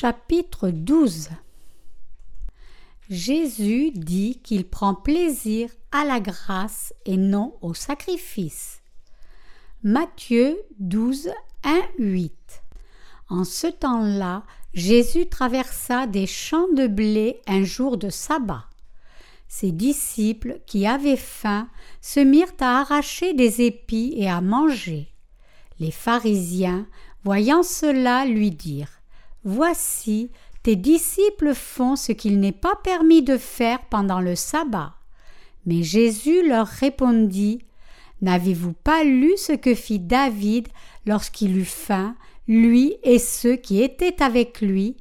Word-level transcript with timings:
Chapitre 0.00 0.70
12 0.70 1.28
Jésus 3.10 3.90
dit 3.90 4.40
qu'il 4.42 4.66
prend 4.66 4.94
plaisir 4.94 5.68
à 5.92 6.06
la 6.06 6.20
grâce 6.20 6.94
et 7.04 7.18
non 7.18 7.58
au 7.60 7.74
sacrifice. 7.74 8.80
Matthieu 9.82 10.58
12, 10.78 11.28
1, 11.64 11.82
8 11.98 12.62
En 13.28 13.44
ce 13.44 13.66
temps-là, 13.66 14.44
Jésus 14.72 15.28
traversa 15.28 16.06
des 16.06 16.26
champs 16.26 16.72
de 16.74 16.86
blé 16.86 17.42
un 17.46 17.62
jour 17.62 17.98
de 17.98 18.08
sabbat. 18.08 18.64
Ses 19.48 19.70
disciples, 19.70 20.60
qui 20.64 20.86
avaient 20.86 21.18
faim, 21.18 21.68
se 22.00 22.20
mirent 22.20 22.54
à 22.60 22.80
arracher 22.80 23.34
des 23.34 23.60
épis 23.60 24.14
et 24.16 24.30
à 24.30 24.40
manger. 24.40 25.12
Les 25.78 25.90
pharisiens, 25.90 26.86
voyant 27.22 27.62
cela, 27.62 28.24
lui 28.24 28.50
dirent 28.50 28.99
Voici, 29.44 30.30
tes 30.62 30.76
disciples 30.76 31.54
font 31.54 31.96
ce 31.96 32.12
qu'il 32.12 32.40
n'est 32.40 32.52
pas 32.52 32.74
permis 32.84 33.22
de 33.22 33.38
faire 33.38 33.80
pendant 33.90 34.20
le 34.20 34.34
sabbat. 34.34 34.94
Mais 35.66 35.82
Jésus 35.82 36.46
leur 36.46 36.66
répondit 36.66 37.60
N'avez-vous 38.22 38.74
pas 38.74 39.02
lu 39.02 39.32
ce 39.36 39.52
que 39.52 39.74
fit 39.74 39.98
David 39.98 40.68
lorsqu'il 41.06 41.56
eut 41.56 41.64
faim, 41.64 42.14
lui 42.48 42.96
et 43.02 43.18
ceux 43.18 43.56
qui 43.56 43.82
étaient 43.82 44.22
avec 44.22 44.60
lui, 44.60 44.96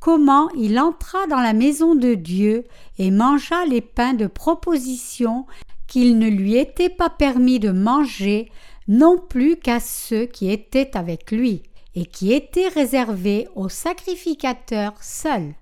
comment 0.00 0.48
il 0.56 0.80
entra 0.80 1.26
dans 1.28 1.40
la 1.40 1.52
maison 1.52 1.94
de 1.94 2.14
Dieu 2.14 2.64
et 2.98 3.12
mangea 3.12 3.64
les 3.66 3.80
pains 3.80 4.14
de 4.14 4.26
proposition 4.26 5.46
qu'il 5.86 6.18
ne 6.18 6.28
lui 6.28 6.56
était 6.56 6.90
pas 6.90 7.10
permis 7.10 7.60
de 7.60 7.70
manger 7.70 8.50
non 8.88 9.18
plus 9.18 9.56
qu'à 9.56 9.78
ceux 9.78 10.26
qui 10.26 10.50
étaient 10.50 10.96
avec 10.96 11.30
lui? 11.30 11.62
Et 11.94 12.06
qui 12.06 12.32
étaient 12.32 12.68
réservés 12.68 13.48
aux 13.54 13.68
sacrificateurs 13.68 14.94
seuls. 15.00 15.54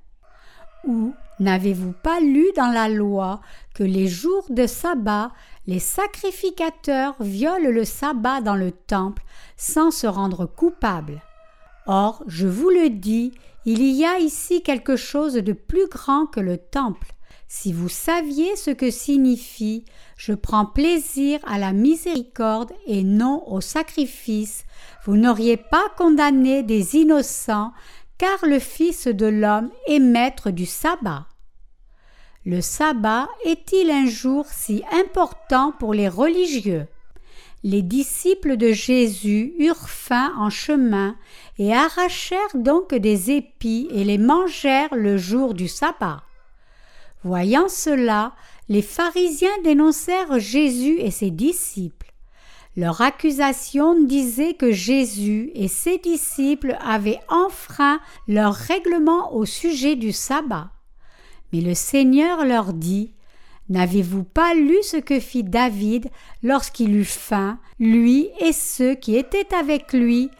Ou 0.84 1.14
n'avez-vous 1.38 1.92
pas 1.92 2.20
lu 2.20 2.46
dans 2.56 2.72
la 2.72 2.88
loi 2.88 3.40
que 3.74 3.84
les 3.84 4.08
jours 4.08 4.46
de 4.50 4.66
sabbat, 4.66 5.32
les 5.66 5.78
sacrificateurs 5.78 7.14
violent 7.20 7.70
le 7.70 7.84
sabbat 7.84 8.40
dans 8.40 8.56
le 8.56 8.72
temple 8.72 9.22
sans 9.56 9.90
se 9.90 10.06
rendre 10.06 10.46
coupables 10.46 11.22
Or, 11.86 12.22
je 12.28 12.46
vous 12.46 12.70
le 12.70 12.90
dis, 12.90 13.32
il 13.64 13.82
y 13.82 14.04
a 14.04 14.18
ici 14.18 14.62
quelque 14.62 14.96
chose 14.96 15.34
de 15.34 15.52
plus 15.52 15.88
grand 15.88 16.26
que 16.26 16.40
le 16.40 16.56
temple. 16.56 17.12
Si 17.48 17.72
vous 17.72 17.88
saviez 17.88 18.56
ce 18.56 18.70
que 18.70 18.90
signifie 18.90 19.84
je 20.24 20.34
prends 20.34 20.66
plaisir 20.66 21.40
à 21.48 21.58
la 21.58 21.72
miséricorde 21.72 22.70
et 22.86 23.02
non 23.02 23.42
au 23.48 23.60
sacrifice, 23.60 24.64
vous 25.04 25.16
n'auriez 25.16 25.56
pas 25.56 25.82
condamné 25.96 26.62
des 26.62 26.94
innocents, 26.94 27.72
car 28.18 28.38
le 28.46 28.60
Fils 28.60 29.08
de 29.08 29.26
l'homme 29.26 29.72
est 29.88 29.98
maître 29.98 30.52
du 30.52 30.64
sabbat. 30.64 31.26
Le 32.44 32.60
sabbat 32.60 33.26
est-il 33.44 33.90
un 33.90 34.06
jour 34.06 34.46
si 34.46 34.84
important 34.92 35.72
pour 35.72 35.92
les 35.92 36.08
religieux? 36.08 36.86
Les 37.64 37.82
disciples 37.82 38.56
de 38.56 38.70
Jésus 38.70 39.54
eurent 39.58 39.88
faim 39.88 40.32
en 40.38 40.50
chemin 40.50 41.16
et 41.58 41.74
arrachèrent 41.74 42.54
donc 42.54 42.94
des 42.94 43.32
épis 43.32 43.88
et 43.90 44.04
les 44.04 44.18
mangèrent 44.18 44.94
le 44.94 45.16
jour 45.18 45.52
du 45.52 45.66
sabbat. 45.66 46.22
Voyant 47.24 47.68
cela, 47.68 48.32
les 48.72 48.80
pharisiens 48.80 49.60
dénoncèrent 49.64 50.40
Jésus 50.40 50.98
et 50.98 51.10
ses 51.10 51.30
disciples. 51.30 52.10
Leur 52.74 53.02
accusation 53.02 54.02
disait 54.02 54.54
que 54.54 54.72
Jésus 54.72 55.50
et 55.54 55.68
ses 55.68 55.98
disciples 55.98 56.78
avaient 56.80 57.20
enfreint 57.28 58.00
leur 58.28 58.54
règlement 58.54 59.34
au 59.34 59.44
sujet 59.44 59.94
du 59.94 60.10
sabbat. 60.10 60.70
Mais 61.52 61.60
le 61.60 61.74
Seigneur 61.74 62.46
leur 62.46 62.72
dit 62.72 63.12
N'avez-vous 63.68 64.24
pas 64.24 64.54
lu 64.54 64.78
ce 64.82 64.96
que 64.96 65.20
fit 65.20 65.44
David 65.44 66.08
lorsqu'il 66.42 66.96
eut 66.96 67.04
faim, 67.04 67.58
lui 67.78 68.30
et 68.40 68.54
ceux 68.54 68.94
qui 68.94 69.16
étaient 69.16 69.54
avec 69.54 69.92
lui, 69.92 70.30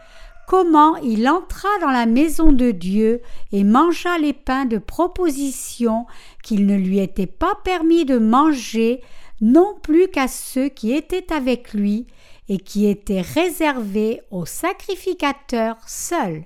comment 0.52 0.96
il 0.96 1.26
entra 1.30 1.70
dans 1.80 1.90
la 1.90 2.04
maison 2.04 2.52
de 2.52 2.72
Dieu 2.72 3.22
et 3.52 3.64
mangea 3.64 4.18
les 4.18 4.34
pains 4.34 4.66
de 4.66 4.76
proposition 4.76 6.04
qu'il 6.42 6.66
ne 6.66 6.76
lui 6.76 6.98
était 6.98 7.26
pas 7.26 7.54
permis 7.64 8.04
de 8.04 8.18
manger 8.18 9.00
non 9.40 9.74
plus 9.82 10.08
qu'à 10.08 10.28
ceux 10.28 10.68
qui 10.68 10.92
étaient 10.92 11.32
avec 11.32 11.72
lui 11.72 12.06
et 12.50 12.58
qui 12.58 12.86
étaient 12.86 13.22
réservés 13.22 14.20
aux 14.30 14.44
sacrificateurs 14.44 15.78
seuls. 15.86 16.44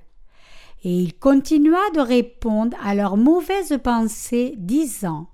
Et 0.85 0.93
il 0.93 1.19
continua 1.19 1.91
de 1.97 2.01
répondre 2.01 2.77
à 2.85 2.95
leurs 2.95 3.17
mauvaises 3.17 3.77
pensées, 3.83 4.55
disant 4.57 5.27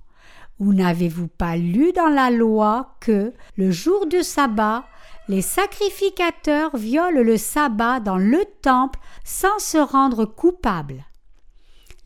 Ou 0.60 0.72
n'avez-vous 0.72 1.28
pas 1.28 1.58
lu 1.58 1.92
dans 1.92 2.08
la 2.08 2.30
loi 2.30 2.96
que, 3.00 3.34
le 3.58 3.70
jour 3.70 4.06
du 4.06 4.22
sabbat, 4.22 4.86
les 5.28 5.42
sacrificateurs 5.42 6.76
violent 6.76 7.22
le 7.22 7.36
sabbat 7.36 8.00
dans 8.00 8.16
le 8.16 8.44
temple 8.62 8.98
sans 9.24 9.58
se 9.58 9.78
rendre 9.78 10.24
coupables. 10.24 11.04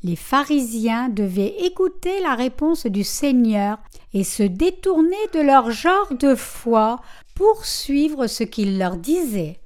Les 0.03 0.17
pharisiens 0.17 1.09
devaient 1.09 1.65
écouter 1.65 2.21
la 2.21 2.35
réponse 2.35 2.87
du 2.87 3.03
Seigneur 3.03 3.79
et 4.13 4.25
se 4.25 4.43
détourner 4.43 5.17
de 5.33 5.41
leur 5.41 5.71
genre 5.71 6.15
de 6.15 6.35
foi 6.35 7.01
pour 7.35 7.65
suivre 7.65 8.27
ce 8.27 8.45
qu'il 8.45 8.79
leur 8.79 8.97
disait. 8.97 9.59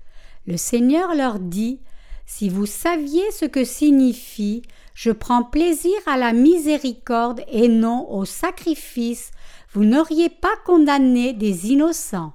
Le 0.47 0.57
Seigneur 0.57 1.15
leur 1.15 1.39
dit 1.39 1.81
Si 2.27 2.49
vous 2.49 2.67
saviez 2.67 3.31
ce 3.33 3.45
que 3.45 3.65
signifie 3.65 4.63
je 4.95 5.11
prends 5.11 5.45
plaisir 5.45 5.95
à 6.05 6.19
la 6.19 6.35
miséricorde 6.35 7.43
et 7.49 7.69
non 7.69 8.07
au 8.11 8.27
sacrifice, 8.27 9.31
vous 9.73 9.85
n'auriez 9.85 10.29
pas 10.29 10.57
condamné 10.67 11.33
des 11.33 11.71
innocents. 11.71 12.35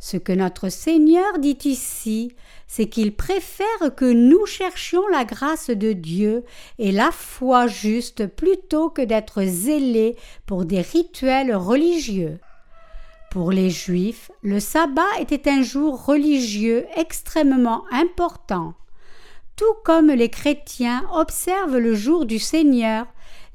Ce 0.00 0.16
que 0.16 0.32
notre 0.32 0.68
Seigneur 0.68 1.38
dit 1.38 1.58
ici, 1.64 2.32
c'est 2.68 2.86
qu'il 2.86 3.16
préfère 3.16 3.94
que 3.96 4.04
nous 4.04 4.46
cherchions 4.46 5.06
la 5.08 5.24
grâce 5.24 5.70
de 5.70 5.92
Dieu 5.92 6.44
et 6.78 6.92
la 6.92 7.10
foi 7.10 7.66
juste 7.66 8.26
plutôt 8.26 8.90
que 8.90 9.02
d'être 9.02 9.42
zélés 9.42 10.16
pour 10.46 10.64
des 10.64 10.82
rituels 10.82 11.54
religieux. 11.54 12.38
Pour 13.30 13.50
les 13.50 13.70
Juifs, 13.70 14.30
le 14.42 14.60
sabbat 14.60 15.20
était 15.20 15.50
un 15.50 15.62
jour 15.62 16.06
religieux 16.06 16.86
extrêmement 16.96 17.84
important. 17.90 18.74
Tout 19.56 19.64
comme 19.84 20.12
les 20.12 20.28
chrétiens 20.28 21.04
observent 21.12 21.78
le 21.78 21.94
jour 21.94 22.24
du 22.24 22.38
Seigneur, 22.38 23.06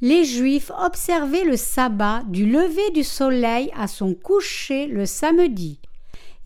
les 0.01 0.25
Juifs 0.25 0.71
observaient 0.77 1.45
le 1.45 1.55
sabbat 1.55 2.23
du 2.27 2.45
lever 2.45 2.91
du 2.91 3.03
soleil 3.03 3.71
à 3.75 3.87
son 3.87 4.13
coucher 4.13 4.85
le 4.87 5.05
samedi. 5.05 5.79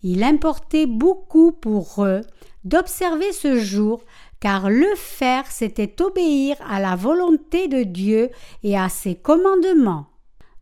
Il 0.02 0.22
importait 0.22 0.86
beaucoup 0.86 1.52
pour 1.52 2.04
eux 2.04 2.22
d'observer 2.64 3.32
ce 3.32 3.58
jour, 3.58 4.02
car 4.40 4.70
le 4.70 4.94
faire 4.94 5.50
c'était 5.50 6.00
obéir 6.02 6.56
à 6.68 6.80
la 6.80 6.96
volonté 6.96 7.68
de 7.68 7.82
Dieu 7.82 8.30
et 8.62 8.78
à 8.78 8.88
ses 8.88 9.14
commandements. 9.14 10.06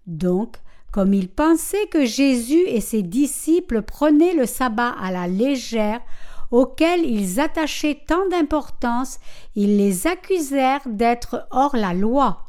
Donc, 0.06 0.56
comme 0.92 1.12
ils 1.12 1.28
pensaient 1.28 1.88
que 1.88 2.06
Jésus 2.06 2.62
et 2.66 2.80
ses 2.80 3.02
disciples 3.02 3.82
prenaient 3.82 4.34
le 4.34 4.46
sabbat 4.46 4.94
à 4.98 5.10
la 5.10 5.26
légère, 5.28 6.00
auquel 6.50 7.04
ils 7.04 7.40
attachaient 7.40 8.00
tant 8.06 8.28
d'importance, 8.28 9.18
ils 9.56 9.76
les 9.76 10.06
accusèrent 10.06 10.86
d'être 10.86 11.46
hors 11.50 11.76
la 11.76 11.92
loi. 11.92 12.44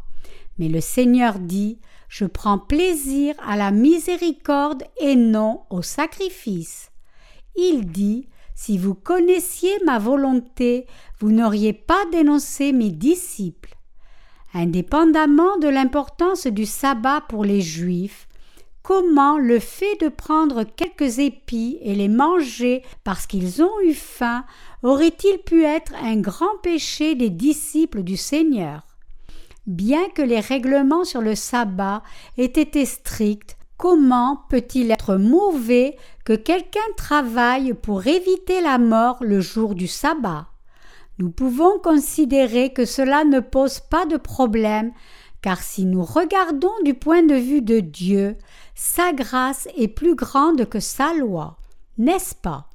Mais 0.60 0.70
le 0.70 0.82
Seigneur 0.82 1.40
dit 1.40 1.80
je 2.08 2.26
prends 2.26 2.58
plaisir 2.58 3.36
à 3.46 3.58
la 3.58 3.72
miséricorde 3.72 4.84
et 5.00 5.16
non 5.16 5.62
au 5.70 5.82
sacrifice. 5.82 6.92
Il 7.56 7.92
dit 7.92 8.28
Si 8.56 8.78
vous 8.78 8.94
connaissiez 8.94 9.74
ma 9.86 10.00
volonté, 10.00 10.88
vous 11.20 11.32
n'auriez 11.32 11.74
pas 11.74 12.06
dénoncé 12.12 12.72
mes 12.72 12.92
disciples. 12.92 13.76
Indépendamment 14.54 15.58
de 15.58 15.68
l'importance 15.68 16.48
du 16.48 16.66
sabbat 16.66 17.22
pour 17.28 17.44
les 17.44 17.62
Juifs, 17.62 18.28
comment 18.82 19.38
le 19.38 19.60
fait 19.60 20.00
de 20.00 20.08
prendre 20.08 20.64
quelques 20.64 21.20
épis 21.20 21.78
et 21.82 21.94
les 21.94 22.08
manger 22.08 22.84
parce 23.04 23.28
qu'ils 23.28 23.62
ont 23.62 23.82
eu 23.84 23.94
faim 23.94 24.46
aurait-il 24.82 25.40
pu 25.40 25.66
être 25.66 25.94
un 26.02 26.16
grand 26.16 26.58
péché 26.64 27.14
des 27.16 27.30
disciples 27.30 28.04
du 28.04 28.16
Seigneur? 28.16 28.87
Bien 29.68 30.08
que 30.16 30.22
les 30.22 30.40
règlements 30.40 31.04
sur 31.04 31.20
le 31.20 31.36
sabbat 31.36 32.02
aient 32.38 32.46
été 32.46 32.86
stricts, 32.86 33.58
comment 33.76 34.40
peut-il 34.50 34.92
être 34.92 35.18
mauvais 35.18 35.98
que 36.24 36.32
quelqu'un 36.32 36.80
travaille 36.96 37.74
pour 37.74 38.08
éviter 38.08 38.62
la 38.62 38.78
mort 38.78 39.18
le 39.20 39.42
jour 39.42 39.76
du 39.76 39.88
sabbat? 39.88 40.48
Nous 41.20 41.32
pouvons 41.32 41.80
considérer 41.80 42.72
que 42.72 42.86
cela 42.86 43.26
ne 43.26 43.42
pose 43.42 43.82
pas 43.82 44.06
de 44.06 44.16
problème, 44.16 44.94
car 45.42 45.62
si 45.62 45.84
nous 45.84 46.04
regardons 46.04 46.74
du 46.86 46.94
point 46.94 47.24
de 47.24 47.36
vue 47.36 47.62
de 47.62 47.82
Dieu, 47.82 48.38
sa 48.74 49.12
grâce 49.12 49.68
est 49.76 49.90
plus 49.90 50.16
grande 50.16 50.70
que 50.70 50.80
sa 50.80 51.14
loi, 51.14 51.58
n'est-ce 51.98 52.36
pas? 52.36 52.70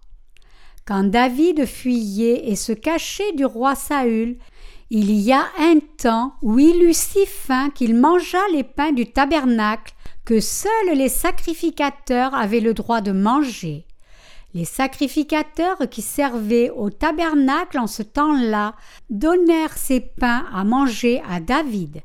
Quand 0.84 1.04
David 1.04 1.64
fuyait 1.64 2.50
et 2.50 2.56
se 2.56 2.72
cachait 2.72 3.32
du 3.32 3.46
roi 3.46 3.76
Saül, 3.76 4.36
Il 4.94 5.10
y 5.10 5.32
a 5.32 5.46
un 5.58 5.78
temps 5.78 6.34
où 6.42 6.58
il 6.58 6.82
eut 6.82 6.92
si 6.92 7.24
faim 7.24 7.70
qu'il 7.74 7.96
mangea 7.96 8.46
les 8.52 8.62
pains 8.62 8.92
du 8.92 9.10
tabernacle 9.10 9.94
que 10.26 10.38
seuls 10.38 10.94
les 10.94 11.08
sacrificateurs 11.08 12.34
avaient 12.34 12.60
le 12.60 12.74
droit 12.74 13.00
de 13.00 13.10
manger. 13.10 13.86
Les 14.52 14.66
sacrificateurs 14.66 15.78
qui 15.90 16.02
servaient 16.02 16.68
au 16.68 16.90
tabernacle 16.90 17.78
en 17.78 17.86
ce 17.86 18.02
temps-là 18.02 18.74
donnèrent 19.08 19.78
ces 19.78 20.00
pains 20.00 20.44
à 20.52 20.62
manger 20.62 21.22
à 21.26 21.40
David. 21.40 22.02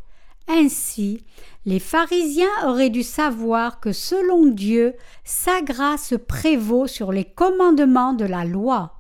Ainsi, 0.48 1.26
les 1.66 1.80
pharisiens 1.80 2.48
auraient 2.66 2.90
dû 2.90 3.04
savoir 3.04 3.82
que 3.82 3.92
selon 3.92 4.46
Dieu, 4.46 4.94
sa 5.26 5.62
grâce 5.62 6.14
prévaut 6.26 6.88
sur 6.88 7.12
les 7.12 7.26
commandements 7.26 8.14
de 8.14 8.24
la 8.24 8.46
loi. 8.46 8.97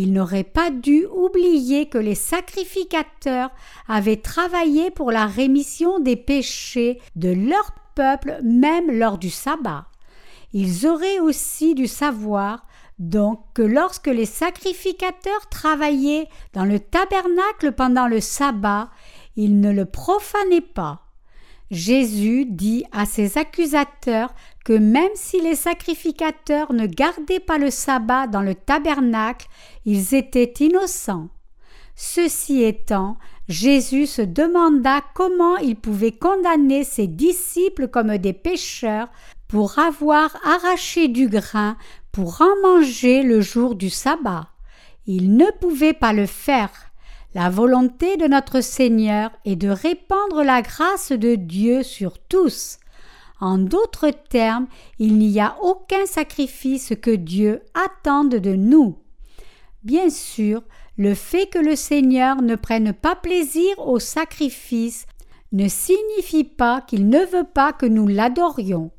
Ils 0.00 0.12
n'auraient 0.12 0.44
pas 0.44 0.70
dû 0.70 1.06
oublier 1.06 1.88
que 1.88 1.98
les 1.98 2.14
sacrificateurs 2.14 3.50
avaient 3.88 4.18
travaillé 4.18 4.92
pour 4.92 5.10
la 5.10 5.26
rémission 5.26 5.98
des 5.98 6.14
péchés 6.14 7.00
de 7.16 7.30
leur 7.30 7.72
peuple 7.96 8.38
même 8.44 8.92
lors 8.92 9.18
du 9.18 9.28
sabbat. 9.28 9.86
Ils 10.52 10.86
auraient 10.86 11.18
aussi 11.18 11.74
dû 11.74 11.88
savoir 11.88 12.64
donc 13.00 13.40
que 13.54 13.62
lorsque 13.62 14.06
les 14.06 14.24
sacrificateurs 14.24 15.48
travaillaient 15.50 16.28
dans 16.52 16.64
le 16.64 16.78
tabernacle 16.78 17.72
pendant 17.72 18.06
le 18.06 18.20
sabbat, 18.20 18.90
ils 19.34 19.58
ne 19.58 19.72
le 19.72 19.84
profanaient 19.84 20.60
pas. 20.60 21.08
Jésus 21.72 22.46
dit 22.46 22.84
à 22.92 23.04
ses 23.04 23.36
accusateurs 23.36 24.32
même 24.72 25.10
si 25.14 25.40
les 25.40 25.54
sacrificateurs 25.54 26.72
ne 26.72 26.86
gardaient 26.86 27.40
pas 27.40 27.58
le 27.58 27.70
sabbat 27.70 28.26
dans 28.26 28.42
le 28.42 28.54
tabernacle, 28.54 29.48
ils 29.84 30.14
étaient 30.14 30.52
innocents. 30.60 31.28
Ceci 31.94 32.62
étant, 32.62 33.16
Jésus 33.48 34.06
se 34.06 34.22
demanda 34.22 35.00
comment 35.14 35.56
il 35.56 35.74
pouvait 35.74 36.12
condamner 36.12 36.84
ses 36.84 37.06
disciples 37.06 37.88
comme 37.88 38.18
des 38.18 38.32
pécheurs 38.32 39.08
pour 39.48 39.78
avoir 39.78 40.36
arraché 40.44 41.08
du 41.08 41.28
grain 41.28 41.76
pour 42.12 42.42
en 42.42 42.60
manger 42.62 43.22
le 43.22 43.40
jour 43.40 43.74
du 43.74 43.90
sabbat. 43.90 44.48
Il 45.06 45.36
ne 45.36 45.50
pouvait 45.60 45.94
pas 45.94 46.12
le 46.12 46.26
faire. 46.26 46.70
La 47.34 47.48
volonté 47.48 48.16
de 48.16 48.26
notre 48.26 48.60
Seigneur 48.60 49.30
est 49.44 49.56
de 49.56 49.68
répandre 49.68 50.42
la 50.42 50.62
grâce 50.62 51.12
de 51.12 51.34
Dieu 51.34 51.82
sur 51.82 52.18
tous. 52.18 52.78
En 53.40 53.58
d'autres 53.58 54.10
termes, 54.10 54.66
il 54.98 55.18
n'y 55.18 55.40
a 55.40 55.56
aucun 55.62 56.06
sacrifice 56.06 56.92
que 57.00 57.10
Dieu 57.10 57.62
attende 57.74 58.34
de 58.34 58.54
nous. 58.54 58.98
Bien 59.84 60.10
sûr, 60.10 60.62
le 60.96 61.14
fait 61.14 61.46
que 61.46 61.58
le 61.58 61.76
Seigneur 61.76 62.42
ne 62.42 62.56
prenne 62.56 62.92
pas 62.92 63.14
plaisir 63.14 63.78
au 63.78 63.98
sacrifice 63.98 65.06
ne 65.52 65.68
signifie 65.68 66.44
pas 66.44 66.80
qu'il 66.80 67.08
ne 67.08 67.24
veut 67.24 67.46
pas 67.46 67.72
que 67.72 67.86
nous 67.86 68.06
l'adorions. 68.06 68.90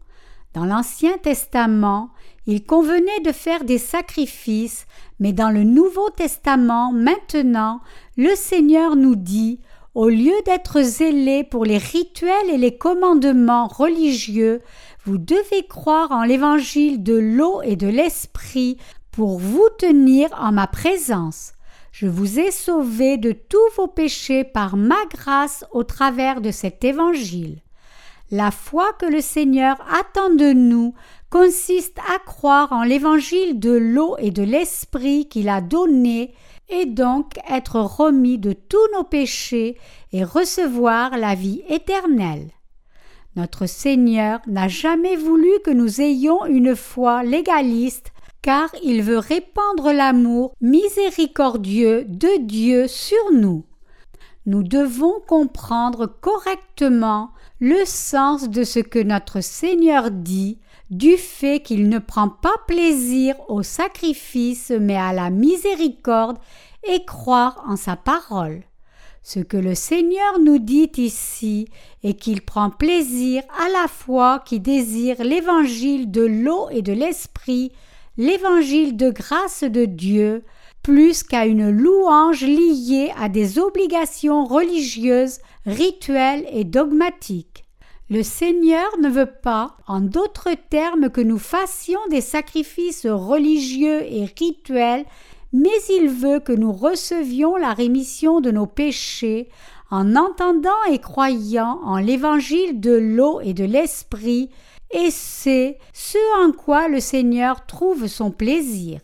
Dans 0.53 0.65
l'Ancien 0.65 1.17
Testament, 1.17 2.09
il 2.47 2.65
convenait 2.65 3.19
de 3.23 3.31
faire 3.31 3.63
des 3.63 3.77
sacrifices, 3.77 4.87
mais 5.19 5.33
dans 5.33 5.51
le 5.51 5.63
Nouveau 5.63 6.09
Testament, 6.09 6.91
maintenant, 6.91 7.81
le 8.17 8.33
Seigneur 8.35 8.95
nous 8.95 9.15
dit 9.15 9.59
au 9.95 10.09
lieu 10.09 10.35
d'être 10.45 10.81
zélé 10.81 11.43
pour 11.43 11.65
les 11.65 11.77
rituels 11.77 12.49
et 12.49 12.57
les 12.57 12.77
commandements 12.77 13.67
religieux, 13.67 14.61
vous 15.05 15.17
devez 15.17 15.65
croire 15.67 16.11
en 16.11 16.23
l'évangile 16.23 17.01
de 17.03 17.15
l'eau 17.15 17.61
et 17.63 17.75
de 17.75 17.87
l'esprit 17.87 18.77
pour 19.11 19.39
vous 19.39 19.67
tenir 19.77 20.29
en 20.39 20.51
ma 20.51 20.67
présence. 20.67 21.53
Je 21.91 22.07
vous 22.07 22.39
ai 22.39 22.51
sauvé 22.51 23.17
de 23.17 23.31
tous 23.31 23.57
vos 23.75 23.87
péchés 23.87 24.43
par 24.43 24.77
ma 24.77 25.03
grâce 25.09 25.65
au 25.71 25.83
travers 25.83 26.39
de 26.39 26.51
cet 26.51 26.83
évangile. 26.83 27.57
La 28.31 28.51
foi 28.51 28.93
que 28.99 29.07
le 29.07 29.21
Seigneur 29.21 29.77
attend 29.91 30.29
de 30.29 30.53
nous 30.53 30.93
consiste 31.31 31.97
à 32.13 32.19
croire 32.19 32.71
en 32.71 32.83
l'évangile 32.83 33.59
de 33.59 33.71
l'eau 33.71 34.15
et 34.19 34.31
de 34.31 34.43
l'esprit 34.43 35.27
qu'il 35.27 35.49
a 35.49 35.61
donné 35.61 36.33
et 36.69 36.85
donc 36.85 37.37
être 37.49 37.79
remis 37.79 38.37
de 38.37 38.53
tous 38.53 38.87
nos 38.93 39.03
péchés 39.03 39.77
et 40.11 40.23
recevoir 40.23 41.17
la 41.17 41.35
vie 41.35 41.61
éternelle. 41.67 42.49
Notre 43.35 43.67
Seigneur 43.67 44.39
n'a 44.47 44.67
jamais 44.67 45.15
voulu 45.15 45.49
que 45.63 45.71
nous 45.71 46.01
ayons 46.01 46.45
une 46.45 46.75
foi 46.75 47.23
légaliste 47.23 48.11
car 48.41 48.69
il 48.83 49.01
veut 49.01 49.17
répandre 49.17 49.91
l'amour 49.91 50.53
miséricordieux 50.61 52.05
de 52.05 52.41
Dieu 52.41 52.87
sur 52.87 53.31
nous. 53.33 53.65
Nous 54.45 54.63
devons 54.63 55.19
comprendre 55.27 56.07
correctement 56.07 57.31
le 57.59 57.83
sens 57.85 58.49
de 58.49 58.63
ce 58.63 58.79
que 58.79 58.99
notre 58.99 59.41
Seigneur 59.41 60.11
dit 60.11 60.59
du 60.89 61.17
fait 61.17 61.61
qu'il 61.61 61.89
ne 61.89 61.99
prend 61.99 62.29
pas 62.29 62.55
plaisir 62.67 63.35
au 63.47 63.63
sacrifice 63.63 64.71
mais 64.79 64.97
à 64.97 65.13
la 65.13 65.29
miséricorde 65.29 66.37
et 66.87 67.05
croire 67.05 67.63
en 67.67 67.75
sa 67.75 67.95
parole. 67.95 68.63
Ce 69.21 69.39
que 69.39 69.57
le 69.57 69.75
Seigneur 69.75 70.39
nous 70.39 70.59
dit 70.59 70.91
ici 70.97 71.67
est 72.03 72.13
qu'il 72.13 72.41
prend 72.41 72.69
plaisir 72.69 73.43
à 73.63 73.69
la 73.69 73.87
foi 73.87 74.41
qui 74.45 74.59
désire 74.59 75.23
l'évangile 75.23 76.09
de 76.09 76.21
l'eau 76.21 76.69
et 76.71 76.81
de 76.81 76.93
l'esprit, 76.93 77.71
l'évangile 78.17 78.97
de 78.97 79.11
grâce 79.11 79.63
de 79.63 79.85
Dieu, 79.85 80.43
plus 80.81 81.23
qu'à 81.23 81.45
une 81.45 81.69
louange 81.69 82.43
liée 82.43 83.11
à 83.19 83.29
des 83.29 83.59
obligations 83.59 84.45
religieuses, 84.45 85.39
rituelles 85.65 86.47
et 86.51 86.63
dogmatiques. 86.63 87.48
Le 88.09 88.23
Seigneur 88.23 88.89
ne 88.99 89.07
veut 89.07 89.31
pas, 89.41 89.77
en 89.87 90.01
d'autres 90.01 90.55
termes, 90.69 91.11
que 91.11 91.21
nous 91.21 91.37
fassions 91.37 91.99
des 92.09 92.21
sacrifices 92.21 93.05
religieux 93.05 94.01
et 94.01 94.25
rituels, 94.25 95.05
mais 95.53 95.69
il 95.89 96.09
veut 96.09 96.39
que 96.39 96.51
nous 96.51 96.71
recevions 96.71 97.55
la 97.55 97.73
rémission 97.73 98.41
de 98.41 98.49
nos 98.49 98.65
péchés 98.65 99.49
en 99.91 100.15
entendant 100.15 100.83
et 100.91 100.97
croyant 100.97 101.79
en 101.83 101.97
l'évangile 101.97 102.79
de 102.79 102.93
l'eau 102.93 103.41
et 103.41 103.53
de 103.53 103.65
l'esprit, 103.65 104.49
et 104.91 105.11
c'est 105.11 105.77
ce 105.93 106.17
en 106.43 106.51
quoi 106.51 106.87
le 106.87 106.99
Seigneur 106.99 107.67
trouve 107.67 108.07
son 108.07 108.31
plaisir. 108.31 109.01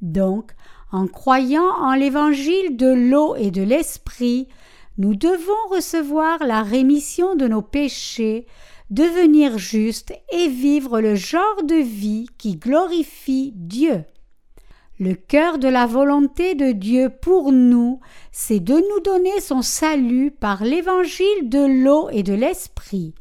Donc, 0.00 0.52
en 0.90 1.06
croyant 1.06 1.68
en 1.80 1.94
l'évangile 1.94 2.76
de 2.76 2.88
l'eau 2.88 3.34
et 3.36 3.50
de 3.50 3.62
l'esprit, 3.62 4.48
nous 4.98 5.14
devons 5.14 5.68
recevoir 5.70 6.44
la 6.44 6.62
rémission 6.62 7.34
de 7.34 7.48
nos 7.48 7.62
péchés, 7.62 8.46
devenir 8.90 9.58
justes 9.58 10.12
et 10.32 10.48
vivre 10.48 11.00
le 11.00 11.14
genre 11.14 11.62
de 11.64 11.76
vie 11.76 12.26
qui 12.38 12.56
glorifie 12.56 13.52
Dieu. 13.56 14.04
Le 14.98 15.14
cœur 15.14 15.58
de 15.58 15.68
la 15.68 15.86
volonté 15.86 16.54
de 16.54 16.72
Dieu 16.72 17.08
pour 17.08 17.50
nous, 17.50 18.00
c'est 18.30 18.60
de 18.60 18.74
nous 18.74 19.00
donner 19.02 19.40
son 19.40 19.62
salut 19.62 20.30
par 20.30 20.62
l'évangile 20.62 21.48
de 21.48 21.84
l'eau 21.84 22.08
et 22.10 22.22
de 22.22 22.34
l'esprit. 22.34 23.14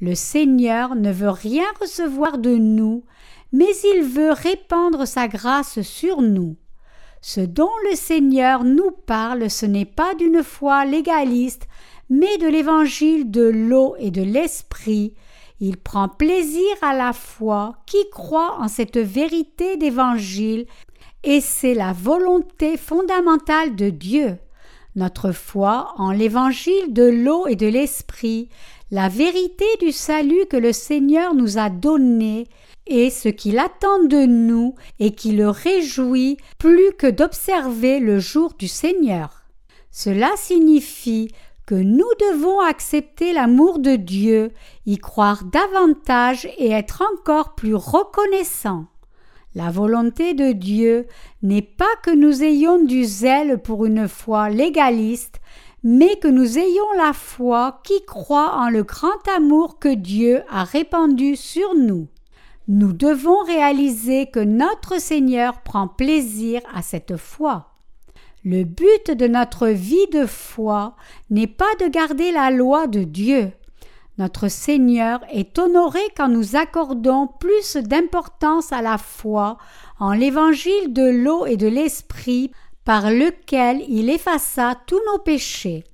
Le 0.00 0.14
Seigneur 0.14 0.96
ne 0.96 1.12
veut 1.12 1.30
rien 1.30 1.64
recevoir 1.80 2.38
de 2.38 2.56
nous, 2.56 3.04
mais 3.52 3.70
il 3.94 4.02
veut 4.02 4.32
répandre 4.32 5.06
sa 5.06 5.28
grâce 5.28 5.80
sur 5.82 6.20
nous. 6.20 6.56
Ce 7.20 7.40
dont 7.40 7.70
le 7.90 7.96
Seigneur 7.96 8.64
nous 8.64 8.90
parle, 8.90 9.50
ce 9.50 9.66
n'est 9.66 9.84
pas 9.84 10.14
d'une 10.14 10.42
foi 10.42 10.84
légaliste, 10.84 11.66
mais 12.10 12.38
de 12.38 12.46
l'évangile 12.46 13.30
de 13.30 13.42
l'eau 13.42 13.96
et 13.98 14.10
de 14.10 14.22
l'esprit. 14.22 15.14
Il 15.60 15.76
prend 15.76 16.08
plaisir 16.08 16.70
à 16.82 16.94
la 16.94 17.12
foi 17.12 17.76
qui 17.86 18.08
croit 18.10 18.56
en 18.60 18.68
cette 18.68 18.98
vérité 18.98 19.76
d'évangile, 19.76 20.66
et 21.24 21.40
c'est 21.40 21.74
la 21.74 21.92
volonté 21.92 22.76
fondamentale 22.76 23.74
de 23.74 23.90
Dieu. 23.90 24.38
Notre 24.94 25.32
foi 25.32 25.92
en 25.96 26.12
l'évangile 26.12 26.92
de 26.92 27.02
l'eau 27.02 27.46
et 27.46 27.56
de 27.56 27.66
l'esprit, 27.66 28.48
la 28.90 29.08
vérité 29.08 29.66
du 29.80 29.92
salut 29.92 30.46
que 30.48 30.56
le 30.56 30.72
Seigneur 30.72 31.34
nous 31.34 31.58
a 31.58 31.68
donné, 31.68 32.46
et 32.88 33.10
ce 33.10 33.28
qu'il 33.28 33.58
attend 33.58 34.02
de 34.04 34.26
nous 34.26 34.74
et 34.98 35.12
qui 35.12 35.32
le 35.32 35.48
réjouit 35.48 36.38
plus 36.58 36.92
que 36.98 37.06
d'observer 37.06 38.00
le 38.00 38.18
jour 38.18 38.54
du 38.58 38.68
Seigneur. 38.68 39.44
Cela 39.90 40.30
signifie 40.36 41.28
que 41.66 41.74
nous 41.74 42.08
devons 42.32 42.60
accepter 42.60 43.34
l'amour 43.34 43.78
de 43.78 43.96
Dieu, 43.96 44.52
y 44.86 44.96
croire 44.96 45.44
davantage 45.44 46.48
et 46.56 46.70
être 46.70 47.02
encore 47.14 47.54
plus 47.54 47.74
reconnaissants. 47.74 48.86
La 49.54 49.70
volonté 49.70 50.32
de 50.32 50.52
Dieu 50.52 51.06
n'est 51.42 51.60
pas 51.62 51.84
que 52.02 52.10
nous 52.10 52.42
ayons 52.42 52.82
du 52.82 53.04
zèle 53.04 53.58
pour 53.58 53.84
une 53.84 54.08
foi 54.08 54.48
légaliste, 54.48 55.40
mais 55.82 56.16
que 56.16 56.28
nous 56.28 56.58
ayons 56.58 56.92
la 56.96 57.12
foi 57.12 57.80
qui 57.84 58.02
croit 58.06 58.54
en 58.54 58.70
le 58.70 58.82
grand 58.82 59.28
amour 59.36 59.78
que 59.78 59.94
Dieu 59.94 60.42
a 60.48 60.64
répandu 60.64 61.36
sur 61.36 61.74
nous. 61.74 62.08
Nous 62.68 62.92
devons 62.92 63.42
réaliser 63.44 64.26
que 64.26 64.40
notre 64.40 65.00
Seigneur 65.00 65.62
prend 65.62 65.88
plaisir 65.88 66.60
à 66.74 66.82
cette 66.82 67.16
foi. 67.16 67.70
Le 68.44 68.64
but 68.64 69.10
de 69.10 69.26
notre 69.26 69.68
vie 69.68 70.06
de 70.12 70.26
foi 70.26 70.94
n'est 71.30 71.46
pas 71.46 71.74
de 71.80 71.88
garder 71.88 72.30
la 72.30 72.50
loi 72.50 72.86
de 72.86 73.04
Dieu. 73.04 73.52
Notre 74.18 74.48
Seigneur 74.48 75.20
est 75.32 75.58
honoré 75.58 76.00
quand 76.14 76.28
nous 76.28 76.56
accordons 76.56 77.26
plus 77.26 77.76
d'importance 77.76 78.70
à 78.70 78.82
la 78.82 78.98
foi 78.98 79.56
en 79.98 80.12
l'évangile 80.12 80.92
de 80.92 81.08
l'eau 81.08 81.46
et 81.46 81.56
de 81.56 81.68
l'esprit 81.68 82.52
par 82.84 83.10
lequel 83.10 83.82
il 83.88 84.10
effaça 84.10 84.74
tous 84.86 85.00
nos 85.10 85.18
péchés. 85.18 85.84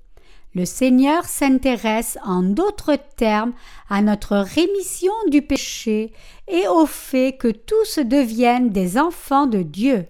Le 0.55 0.65
Seigneur 0.65 1.25
s'intéresse 1.25 2.17
en 2.25 2.43
d'autres 2.43 2.97
termes 3.17 3.55
à 3.89 4.03
notre 4.03 4.37
rémission 4.37 5.13
du 5.29 5.43
péché 5.43 6.13
et 6.47 6.69
au 6.69 6.87
fait 6.87 7.37
que 7.37 7.49
tous 7.49 7.99
deviennent 7.99 8.71
des 8.71 8.97
enfants 8.97 9.47
de 9.49 9.63
Dieu. 9.63 10.07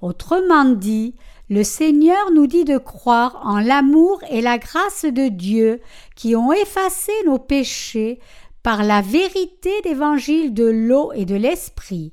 Autrement 0.00 0.64
dit, 0.64 1.16
le 1.50 1.64
Seigneur 1.64 2.30
nous 2.32 2.46
dit 2.46 2.64
de 2.64 2.78
croire 2.78 3.40
en 3.44 3.58
l'amour 3.58 4.20
et 4.30 4.40
la 4.40 4.58
grâce 4.58 5.04
de 5.04 5.28
Dieu 5.28 5.80
qui 6.14 6.36
ont 6.36 6.52
effacé 6.52 7.12
nos 7.26 7.38
péchés 7.38 8.20
par 8.62 8.84
la 8.84 9.00
vérité 9.00 9.72
d'évangile 9.82 10.54
de 10.54 10.64
l'eau 10.64 11.12
et 11.12 11.24
de 11.24 11.34
l'esprit. 11.34 12.12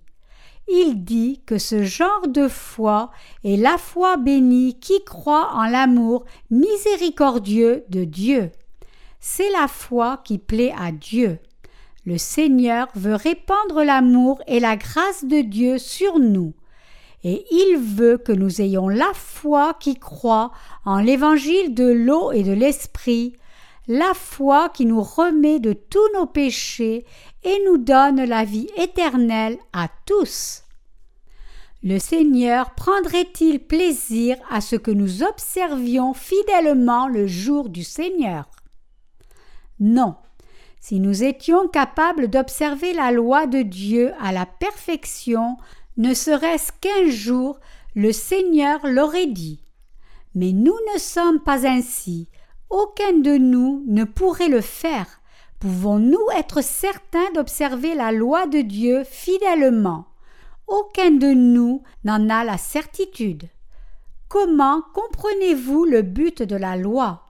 Il 0.72 1.04
dit 1.04 1.42
que 1.46 1.58
ce 1.58 1.84
genre 1.84 2.28
de 2.28 2.48
foi 2.48 3.12
est 3.44 3.58
la 3.58 3.78
foi 3.78 4.18
bénie 4.18 4.80
qui 4.80 5.04
croit 5.04 5.52
en 5.54 5.66
l'amour 5.66 6.26
miséricordieux 6.52 7.86
de 7.90 8.04
Dieu. 8.04 8.52
C'est 9.20 9.50
la 9.52 9.68
foi 9.68 10.22
qui 10.24 10.38
plaît 10.38 10.74
à 10.78 10.92
Dieu. 10.92 11.40
Le 12.06 12.18
Seigneur 12.18 12.88
veut 12.96 13.16
répandre 13.16 13.84
l'amour 13.84 14.42
et 14.48 14.60
la 14.60 14.78
grâce 14.78 15.26
de 15.26 15.42
Dieu 15.42 15.78
sur 15.78 16.20
nous 16.20 16.54
et 17.24 17.46
il 17.52 17.78
veut 17.78 18.18
que 18.18 18.32
nous 18.32 18.62
ayons 18.62 18.88
la 18.88 19.12
foi 19.14 19.74
qui 19.80 19.96
croit 19.96 20.52
en 20.86 21.00
l'évangile 21.00 21.74
de 21.74 21.86
l'eau 21.86 22.32
et 22.32 22.44
de 22.44 22.54
l'esprit, 22.54 23.34
la 23.89 24.13
foi 24.13 24.69
qui 24.69 24.86
nous 24.86 25.01
remet 25.01 25.60
de 25.60 25.74
tous 25.74 26.08
nos 26.13 26.27
péchés 26.27 27.05
et 27.43 27.58
nous 27.65 27.79
donne 27.79 28.24
la 28.24 28.46
vie 28.46 28.69
éternelle 28.77 29.58
à 29.74 29.89
tous. 30.05 30.63
Le 31.81 31.98
Seigneur 31.98 32.75
prendrait-il 32.75 33.60
plaisir 33.60 34.38
à 34.51 34.62
ce 34.62 34.75
que 34.75 34.91
nous 34.91 35.24
observions 35.24 36.13
fidèlement 36.13 37.08
le 37.08 37.25
jour 37.25 37.69
du 37.69 37.84
Seigneur? 37.84 38.51
Non. 39.79 40.15
Si 40.79 41.00
nous 41.00 41.24
étions 41.24 41.67
capables 41.67 42.27
d'observer 42.27 42.93
la 42.93 43.12
loi 43.12 43.48
de 43.48 43.63
Dieu 43.63 44.13
à 44.22 44.31
la 44.31 44.46
perfection, 44.46 45.58
ne 45.98 46.13
serait-ce 46.13 46.72
qu'un 46.79 47.10
jour, 47.10 47.60
le 47.96 48.12
Seigneur 48.12 48.86
l'aurait 48.86 49.25
dit. 49.25 49.63
Mais 50.36 50.51
nous 50.51 50.77
ne 50.93 51.00
sommes 51.00 51.39
pas 51.39 51.65
ainsi. 51.65 52.29
Aucun 52.70 53.14
de 53.14 53.36
nous 53.36 53.84
ne 53.88 54.04
pourrait 54.04 54.48
le 54.48 54.62
faire. 54.62 55.22
Pouvons-nous 55.60 56.24
être 56.38 56.64
certains 56.64 57.32
d'observer 57.34 57.96
la 57.96 58.12
loi 58.12 58.46
de 58.46 58.62
Dieu 58.62 59.04
fidèlement? 59.04 60.06
Aucun 60.68 61.10
de 61.10 61.34
nous 61.34 61.82
n'en 62.04 62.30
a 62.30 62.44
la 62.44 62.60
certitude. 62.60 63.50
Comment 64.28 64.84
comprenez-vous 64.94 65.86
le 65.86 66.04
but 66.04 66.44
de 66.44 66.56
la 66.56 66.78
loi? 66.78 67.24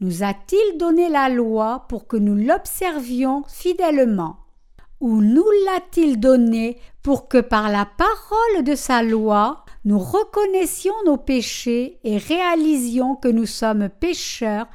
Nous 0.00 0.22
a-t-il 0.22 0.78
donné 0.78 1.08
la 1.08 1.28
loi 1.28 1.86
pour 1.88 2.06
que 2.06 2.16
nous 2.16 2.36
l'observions 2.36 3.42
fidèlement? 3.48 4.36
Ou 5.00 5.20
nous 5.20 5.50
l'a-t-il 5.66 6.20
donné 6.20 6.78
pour 7.08 7.26
que 7.26 7.38
par 7.38 7.70
la 7.70 7.86
parole 7.86 8.64
de 8.64 8.74
sa 8.74 9.02
loi 9.02 9.64
nous 9.86 9.98
reconnaissions 9.98 10.92
nos 11.06 11.16
péchés 11.16 11.98
et 12.04 12.18
réalisions 12.18 13.16
que 13.16 13.28
nous 13.28 13.46
sommes 13.46 13.88
pécheurs, 13.88 14.66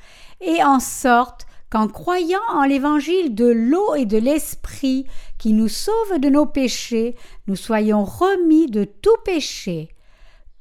et 0.41 0.63
en 0.63 0.79
sorte 0.79 1.45
qu'en 1.69 1.87
croyant 1.87 2.41
en 2.49 2.63
l'évangile 2.63 3.35
de 3.35 3.45
l'eau 3.45 3.93
et 3.93 4.07
de 4.07 4.17
l'esprit 4.17 5.05
qui 5.37 5.53
nous 5.53 5.67
sauve 5.67 6.17
de 6.17 6.29
nos 6.29 6.47
péchés, 6.47 7.15
nous 7.45 7.55
soyons 7.55 8.03
remis 8.03 8.65
de 8.65 8.83
tout 8.83 9.17
péché. 9.23 9.89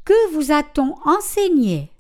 Que 0.05 0.35
vous 0.35 0.53
a-t-on 0.53 0.95
enseigné? 1.07 1.91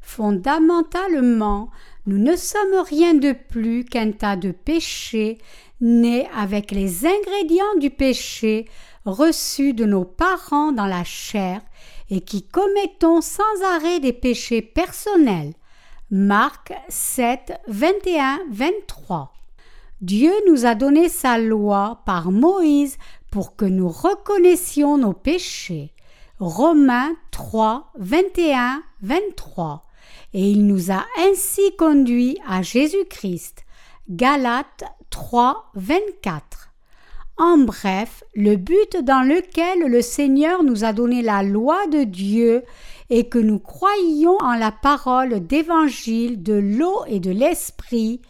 Fondamentalement, 0.00 1.68
nous 2.06 2.16
ne 2.16 2.36
sommes 2.36 2.86
rien 2.88 3.12
de 3.12 3.32
plus 3.32 3.84
qu'un 3.84 4.12
tas 4.12 4.36
de 4.36 4.50
péchés 4.50 5.36
nés 5.82 6.26
avec 6.34 6.70
les 6.70 7.04
ingrédients 7.04 7.76
du 7.78 7.90
péché 7.90 8.66
reçus 9.04 9.74
de 9.74 9.84
nos 9.84 10.04
parents 10.04 10.72
dans 10.72 10.86
la 10.86 11.04
chair 11.04 11.60
et 12.10 12.20
qui 12.20 12.42
commettons 12.42 13.20
sans 13.20 13.62
arrêt 13.74 14.00
des 14.00 14.12
péchés 14.12 14.62
personnels. 14.62 15.54
Marc 16.10 16.72
7, 16.88 17.60
21, 17.68 18.40
23. 18.50 19.32
Dieu 20.00 20.32
nous 20.48 20.66
a 20.66 20.74
donné 20.74 21.08
sa 21.08 21.38
loi 21.38 22.00
par 22.04 22.32
Moïse 22.32 22.98
pour 23.30 23.54
que 23.54 23.64
nous 23.64 23.88
reconnaissions 23.88 24.98
nos 24.98 25.12
péchés. 25.12 25.92
Romains 26.38 27.14
3, 27.30 27.92
21, 27.98 28.82
23. 29.02 29.86
Et 30.32 30.50
il 30.50 30.66
nous 30.66 30.90
a 30.90 31.04
ainsi 31.18 31.76
conduits 31.76 32.38
à 32.46 32.62
Jésus-Christ. 32.62 33.64
Galates 34.08 34.84
3, 35.10 35.70
24. 35.74 36.69
En 37.40 37.56
bref, 37.56 38.22
le 38.34 38.56
but 38.56 38.98
dans 39.02 39.22
lequel 39.26 39.78
le 39.90 40.02
Seigneur 40.02 40.62
nous 40.62 40.84
a 40.84 40.92
donné 40.92 41.22
la 41.22 41.42
loi 41.42 41.86
de 41.86 42.04
Dieu 42.04 42.62
est 43.08 43.30
que 43.30 43.38
nous 43.38 43.58
croyions 43.58 44.36
en 44.42 44.56
la 44.56 44.70
parole 44.70 45.46
d'évangile 45.46 46.42
de 46.42 46.52
l'eau 46.52 47.02
et 47.06 47.18
de 47.18 47.30
l'esprit, 47.30 48.20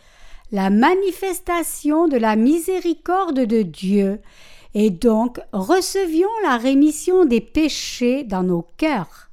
la 0.52 0.70
manifestation 0.70 2.06
de 2.06 2.16
la 2.18 2.36
miséricorde 2.36 3.40
de 3.40 3.62
Dieu, 3.62 4.20
et 4.74 4.90
donc 4.90 5.40
recevions 5.52 6.28
la 6.44 6.56
rémission 6.56 7.24
des 7.24 7.40
péchés 7.40 8.22
dans 8.22 8.44
nos 8.44 8.64
cœurs. 8.76 9.28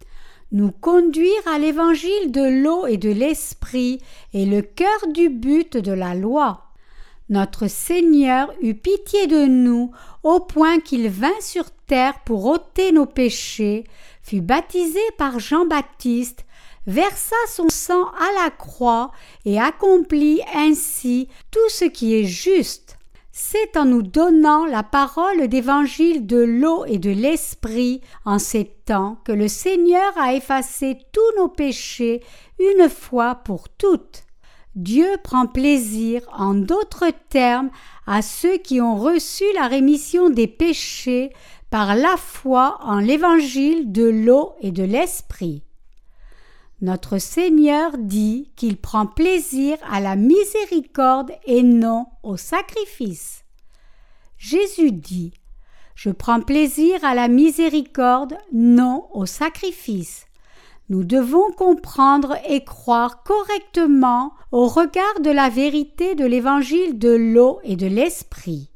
Nous 0.52 0.72
conduire 0.72 1.48
à 1.54 1.60
l'évangile 1.60 2.32
de 2.32 2.64
l'eau 2.64 2.88
et 2.88 2.98
de 2.98 3.12
l'esprit 3.12 4.02
est 4.34 4.46
le 4.46 4.64
cœur 4.64 5.08
du 5.14 5.30
but 5.30 5.78
de 5.78 5.92
la 5.92 6.16
loi. 6.16 6.67
Notre 7.30 7.68
Seigneur 7.68 8.54
eut 8.62 8.76
pitié 8.76 9.28
de 9.28 9.46
nous 9.46 9.92
au 10.24 10.40
point 10.40 10.80
qu'il 10.80 11.10
vint 11.10 11.42
sur 11.42 11.66
terre 11.72 12.20
pour 12.26 12.46
ôter 12.46 12.94
nos 12.94 13.06
péchés, 13.06 13.84
fut 14.24 14.42
baptisé 14.42 15.02
par 15.18 15.40
Jean-Baptiste, 15.40 16.46
versa 16.86 17.36
son 17.50 17.68
sang 17.70 18.06
à 18.06 18.44
la 18.44 18.50
croix 18.50 19.12
et 19.44 19.60
accomplit 19.60 20.42
ainsi 20.56 21.28
tout 21.52 21.70
ce 21.70 21.86
qui 21.86 22.16
est 22.16 22.24
juste. 22.24 22.98
C'est 23.34 23.78
en 23.78 23.86
nous 23.86 24.02
donnant 24.02 24.66
la 24.66 24.82
parole 24.82 25.48
d'évangile 25.48 26.26
de 26.26 26.38
l'eau 26.38 26.86
et 26.86 26.98
de 26.98 27.12
l'esprit 27.12 28.02
en 28.26 28.40
ces 28.40 28.66
temps 28.86 29.20
que 29.26 29.34
le 29.34 29.48
Seigneur 29.48 30.18
a 30.18 30.34
effacé 30.34 30.98
tous 31.12 31.40
nos 31.42 31.50
péchés 31.50 32.24
une 32.58 32.90
fois 32.90 33.36
pour 33.36 33.70
toutes. 33.70 34.24
Dieu 34.78 35.08
prend 35.24 35.48
plaisir, 35.48 36.22
en 36.32 36.54
d'autres 36.54 37.12
termes, 37.30 37.72
à 38.06 38.22
ceux 38.22 38.60
qui 38.60 38.80
ont 38.80 38.96
reçu 38.96 39.44
la 39.56 39.68
rémission 39.68 40.30
des 40.30 40.46
péchés 40.46 41.34
par 41.72 41.96
la 41.96 42.16
foi 42.16 42.78
en 42.82 43.00
l'évangile 43.00 43.92
de 43.92 44.04
l'eau 44.04 44.54
et 44.62 44.72
de 44.72 44.84
l'esprit. 44.84 45.64
Notre 46.80 47.18
Seigneur 47.18 47.98
dit 47.98 48.52
qu'il 48.56 48.78
prend 48.78 49.08
plaisir 49.08 49.80
à 49.90 50.00
la 50.00 50.16
miséricorde 50.16 51.32
et 51.48 51.64
non 51.64 52.06
au 52.22 52.38
sacrifice. 52.38 53.46
Jésus 54.38 54.92
dit 54.92 55.34
Je 55.96 56.12
prends 56.12 56.40
plaisir 56.40 57.04
à 57.04 57.16
la 57.16 57.30
miséricorde, 57.30 58.38
non 58.54 59.08
au 59.12 59.26
sacrifice. 59.26 60.27
Nous 60.89 61.03
devons 61.03 61.51
comprendre 61.51 62.38
et 62.48 62.63
croire 62.63 63.24
correctement 63.24 64.32
au 64.53 64.67
regard 64.67 65.20
de 65.22 65.29
la 65.29 65.50
vérité 65.50 66.15
de 66.15 66.25
l'évangile 66.25 66.98
de 66.98 67.10
l'eau 67.10 67.60
et 67.63 67.75
de 67.75 67.88
l'esprit. 67.88 68.72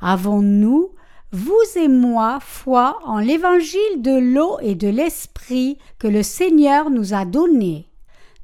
Avons-nous, 0.00 0.92
vous 1.32 1.62
et 1.76 1.88
moi, 1.88 2.38
foi 2.40 2.98
en 3.04 3.18
l'évangile 3.18 4.00
de 4.00 4.18
l'eau 4.18 4.56
et 4.62 4.74
de 4.74 4.88
l'esprit 4.88 5.76
que 5.98 6.08
le 6.08 6.22
Seigneur 6.22 6.88
nous 6.88 7.12
a 7.12 7.26
donné? 7.26 7.86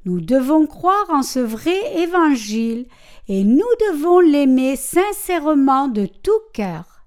Nous 0.05 0.21
devons 0.21 0.67
croire 0.67 1.09
en 1.09 1.23
ce 1.23 1.39
vrai 1.39 1.97
évangile 1.97 2.85
et 3.27 3.43
nous 3.43 3.61
devons 3.89 4.19
l'aimer 4.19 4.75
sincèrement 4.75 5.87
de 5.87 6.05
tout 6.05 6.31
cœur. 6.53 7.05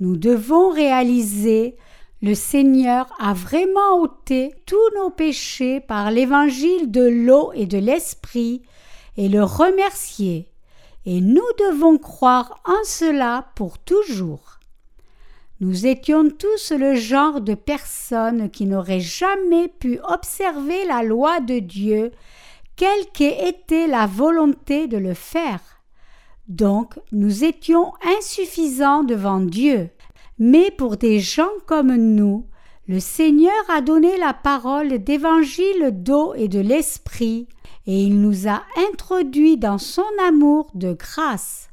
Nous 0.00 0.16
devons 0.16 0.70
réaliser 0.70 1.76
le 2.22 2.36
Seigneur 2.36 3.12
a 3.18 3.34
vraiment 3.34 4.00
ôté 4.00 4.54
tous 4.64 4.94
nos 4.96 5.10
péchés 5.10 5.80
par 5.80 6.12
l'évangile 6.12 6.92
de 6.92 7.02
l'eau 7.02 7.50
et 7.52 7.66
de 7.66 7.78
l'esprit 7.78 8.62
et 9.16 9.28
le 9.28 9.42
remercier, 9.42 10.48
et 11.04 11.20
nous 11.20 11.42
devons 11.58 11.98
croire 11.98 12.60
en 12.64 12.84
cela 12.84 13.48
pour 13.56 13.80
toujours. 13.80 14.60
Nous 15.58 15.86
étions 15.86 16.28
tous 16.30 16.70
le 16.70 16.94
genre 16.94 17.40
de 17.40 17.54
personnes 17.54 18.50
qui 18.50 18.66
n'auraient 18.66 19.00
jamais 19.00 19.66
pu 19.66 19.98
observer 20.04 20.84
la 20.86 21.02
loi 21.02 21.40
de 21.40 21.58
Dieu, 21.58 22.12
quelle 22.76 23.06
qu'ait 23.12 23.48
été 23.48 23.88
la 23.88 24.06
volonté 24.06 24.86
de 24.86 24.96
le 24.96 25.14
faire. 25.14 25.60
Donc 26.48 26.98
nous 27.10 27.44
étions 27.44 27.92
insuffisants 28.18 29.02
devant 29.02 29.40
Dieu. 29.40 29.90
Mais 30.44 30.72
pour 30.72 30.96
des 30.96 31.20
gens 31.20 31.52
comme 31.66 31.94
nous, 31.94 32.48
le 32.88 32.98
Seigneur 32.98 33.52
a 33.68 33.80
donné 33.80 34.16
la 34.18 34.34
parole 34.34 34.98
d'évangile 34.98 35.90
d'eau 35.92 36.34
et 36.34 36.48
de 36.48 36.58
l'esprit, 36.58 37.46
et 37.86 38.02
il 38.02 38.20
nous 38.20 38.48
a 38.48 38.64
introduits 38.90 39.56
dans 39.56 39.78
son 39.78 40.02
amour 40.26 40.68
de 40.74 40.94
grâce. 40.94 41.68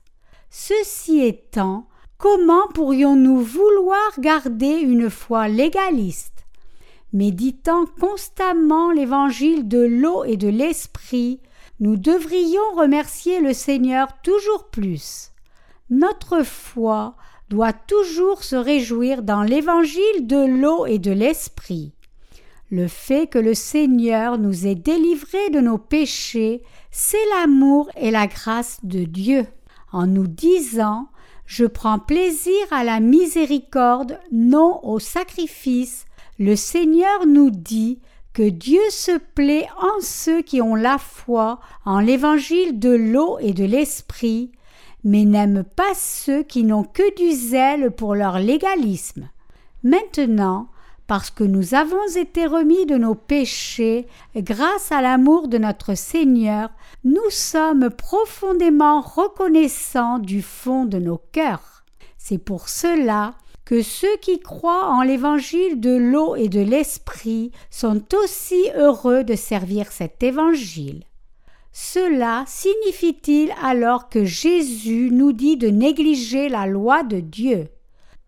Ceci 0.51 1.19
étant, 1.21 1.87
Comment 2.19 2.67
pourrions-nous 2.67 3.39
vouloir 3.39 4.19
garder 4.19 4.81
une 4.81 5.09
foi 5.09 5.47
légaliste? 5.47 6.45
Méditant 7.11 7.87
constamment 7.99 8.91
l'évangile 8.91 9.67
de 9.67 9.79
l'eau 9.79 10.25
et 10.25 10.37
de 10.37 10.47
l'esprit, 10.47 11.39
nous 11.79 11.97
devrions 11.97 12.75
remercier 12.75 13.39
le 13.39 13.53
Seigneur 13.53 14.09
toujours 14.21 14.69
plus. 14.69 15.31
Notre 15.89 16.43
foi 16.43 17.15
doit 17.49 17.73
toujours 17.73 18.43
se 18.43 18.55
réjouir 18.55 19.23
dans 19.23 19.43
l'évangile 19.43 20.27
de 20.27 20.45
l'eau 20.45 20.85
et 20.85 20.99
de 20.99 21.11
l'esprit. 21.11 21.93
Le 22.71 22.87
fait 22.87 23.27
que 23.27 23.39
le 23.39 23.55
Seigneur 23.55 24.37
nous 24.37 24.67
ait 24.67 24.75
délivrés 24.75 25.49
de 25.51 25.59
nos 25.59 25.79
péchés, 25.79 26.61
c'est 26.91 27.17
l'amour 27.31 27.89
et 27.97 28.11
la 28.11 28.27
grâce 28.27 28.79
de 28.83 29.03
Dieu. 29.03 29.45
En 29.91 30.05
nous 30.05 30.27
disant 30.27 31.09
je 31.49 31.65
prends 31.65 31.97
plaisir 31.97 32.53
à 32.69 32.83
la 32.83 32.99
miséricorde, 32.99 34.19
non 34.31 34.79
au 34.83 34.99
sacrifice. 34.99 36.05
Le 36.37 36.55
Seigneur 36.55 37.25
nous 37.25 37.49
dit 37.49 37.99
que 38.33 38.47
Dieu 38.47 38.81
se 38.91 39.17
plaît 39.17 39.67
en 39.81 39.99
ceux 39.99 40.43
qui 40.43 40.61
ont 40.61 40.75
la 40.75 40.99
foi 40.99 41.59
en 41.85 41.99
l'évangile 41.99 42.77
de 42.77 42.91
l'eau 42.91 43.39
et 43.39 43.53
de 43.53 43.65
l'esprit, 43.65 44.51
mais 45.03 45.25
n'aime 45.25 45.63
pas 45.63 45.93
ceux 45.95 46.43
qui 46.43 46.63
n'ont 46.63 46.83
que 46.83 47.15
du 47.15 47.31
zèle 47.31 47.91
pour 47.91 48.15
leur 48.15 48.39
légalisme. 48.39 49.29
Maintenant, 49.83 50.67
parce 51.07 51.31
que 51.31 51.43
nous 51.43 51.73
avons 51.73 52.05
été 52.15 52.45
remis 52.45 52.85
de 52.85 52.95
nos 52.95 53.15
péchés 53.15 54.05
grâce 54.35 54.91
à 54.91 55.01
l'amour 55.01 55.47
de 55.47 55.57
notre 55.57 55.95
Seigneur, 55.95 56.69
nous 57.03 57.29
sommes 57.31 57.89
profondément 57.89 59.01
reconnaissants 59.01 60.19
du 60.19 60.43
fond 60.43 60.85
de 60.85 60.99
nos 60.99 61.19
cœurs. 61.31 61.83
C'est 62.19 62.37
pour 62.37 62.69
cela 62.69 63.33
que 63.65 63.81
ceux 63.81 64.17
qui 64.21 64.39
croient 64.39 64.87
en 64.87 65.01
l'évangile 65.01 65.79
de 65.79 65.95
l'eau 65.95 66.35
et 66.35 66.47
de 66.47 66.61
l'esprit 66.61 67.51
sont 67.71 68.03
aussi 68.15 68.69
heureux 68.75 69.23
de 69.23 69.35
servir 69.35 69.91
cet 69.91 70.21
évangile. 70.21 71.05
Cela 71.81 72.43
signifie-t-il 72.45 73.53
alors 73.63 74.09
que 74.09 74.25
Jésus 74.25 75.09
nous 75.13 75.31
dit 75.31 75.55
de 75.55 75.69
négliger 75.69 76.49
la 76.49 76.67
loi 76.67 77.03
de 77.03 77.21
Dieu? 77.21 77.69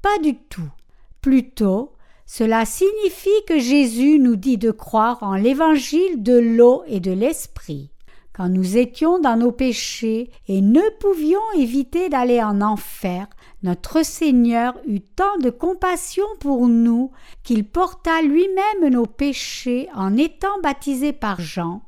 Pas 0.01 0.17
du 0.19 0.37
tout. 0.37 0.71
Plutôt, 1.19 1.91
cela 2.25 2.63
signifie 2.63 3.29
que 3.45 3.59
Jésus 3.59 4.19
nous 4.19 4.37
dit 4.37 4.57
de 4.57 4.71
croire 4.71 5.21
en 5.21 5.35
l'évangile 5.35 6.23
de 6.23 6.39
l'eau 6.39 6.83
et 6.87 7.01
de 7.01 7.11
l'esprit. 7.11 7.91
Quand 8.33 8.47
nous 8.47 8.77
étions 8.77 9.19
dans 9.19 9.35
nos 9.35 9.51
péchés 9.51 10.31
et 10.47 10.61
ne 10.61 10.89
pouvions 10.99 11.39
éviter 11.57 12.07
d'aller 12.07 12.41
en 12.41 12.61
enfer, 12.61 13.27
notre 13.63 14.03
Seigneur 14.03 14.79
eut 14.87 15.01
tant 15.01 15.37
de 15.39 15.49
compassion 15.49 16.25
pour 16.39 16.69
nous 16.69 17.11
qu'il 17.43 17.65
porta 17.65 18.21
lui-même 18.21 18.89
nos 18.89 19.05
péchés 19.05 19.89
en 19.93 20.15
étant 20.15 20.61
baptisé 20.63 21.11
par 21.11 21.41
Jean, 21.41 21.81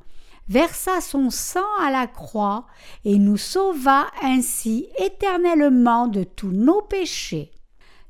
versa 0.53 1.01
son 1.01 1.31
sang 1.31 1.71
à 1.81 1.89
la 1.89 2.05
croix 2.05 2.67
et 3.05 3.17
nous 3.17 3.37
sauva 3.37 4.05
ainsi 4.21 4.87
éternellement 4.99 6.07
de 6.07 6.23
tous 6.23 6.51
nos 6.51 6.83
péchés. 6.83 7.49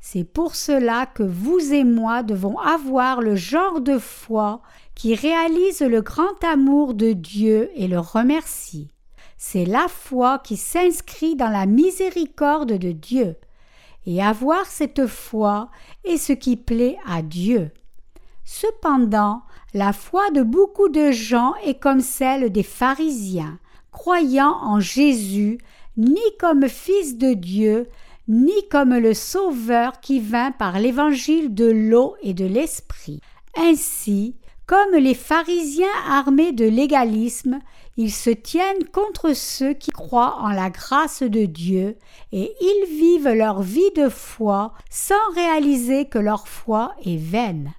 C'est 0.02 0.26
pour 0.26 0.56
cela 0.56 1.06
que 1.06 1.24
vous 1.24 1.74
et 1.74 1.86
moi 1.86 2.22
devons 2.22 2.60
avoir 2.60 3.22
le 3.22 3.38
genre 3.38 3.80
de 3.80 3.98
foi 3.98 4.62
qui 4.94 5.16
réalise 5.16 5.80
le 5.80 6.02
grand 6.02 6.44
amour 6.44 6.96
de 6.96 7.14
Dieu 7.14 7.72
et 7.76 7.88
le 7.88 8.00
remercie. 8.00 8.90
C'est 9.38 9.66
la 9.66 9.88
foi 9.88 10.40
qui 10.40 10.58
s'inscrit 10.58 11.38
dans 11.38 11.50
la 11.50 11.66
miséricorde 11.66 12.74
de 12.74 12.92
Dieu. 12.92 13.38
Et 14.06 14.22
avoir 14.22 14.66
cette 14.66 15.08
foi 15.08 15.70
est 16.04 16.18
ce 16.18 16.34
qui 16.34 16.58
plaît 16.58 16.98
à 17.08 17.22
Dieu. 17.22 17.72
Cependant, 18.44 19.44
la 19.74 19.92
foi 19.92 20.30
de 20.32 20.44
beaucoup 20.44 20.90
de 20.90 21.12
gens 21.12 21.54
est 21.66 21.80
comme 21.80 22.02
celle 22.02 22.52
des 22.52 22.64
pharisiens, 22.64 23.58
croyant 23.92 24.56
en 24.62 24.80
Jésus 24.80 25.58
ni 25.98 26.22
comme 26.40 26.68
Fils 26.68 27.18
de 27.18 27.34
Dieu, 27.34 27.88
ni 28.28 28.68
comme 28.70 28.96
le 28.96 29.14
Sauveur 29.14 30.00
qui 30.00 30.20
vint 30.20 30.52
par 30.52 30.80
l'évangile 30.80 31.54
de 31.54 31.66
l'eau 31.66 32.16
et 32.22 32.34
de 32.34 32.46
l'Esprit. 32.46 33.20
Ainsi, 33.58 34.36
comme 34.66 34.96
les 34.96 35.14
pharisiens 35.14 35.86
armés 36.08 36.52
de 36.52 36.66
légalisme, 36.66 37.60
ils 37.98 38.14
se 38.14 38.30
tiennent 38.30 38.86
contre 38.92 39.34
ceux 39.34 39.74
qui 39.74 39.92
croient 39.92 40.38
en 40.40 40.50
la 40.50 40.70
grâce 40.70 41.22
de 41.22 41.46
Dieu 41.46 41.98
et 42.32 42.54
ils 42.62 42.86
vivent 42.88 43.34
leur 43.34 43.62
vie 43.62 43.92
de 43.96 44.10
foi 44.10 44.74
sans 44.90 45.32
réaliser 45.36 46.06
que 46.06 46.18
leur 46.18 46.48
foi 46.48 46.94
est 47.06 47.18
vaine. 47.18 47.74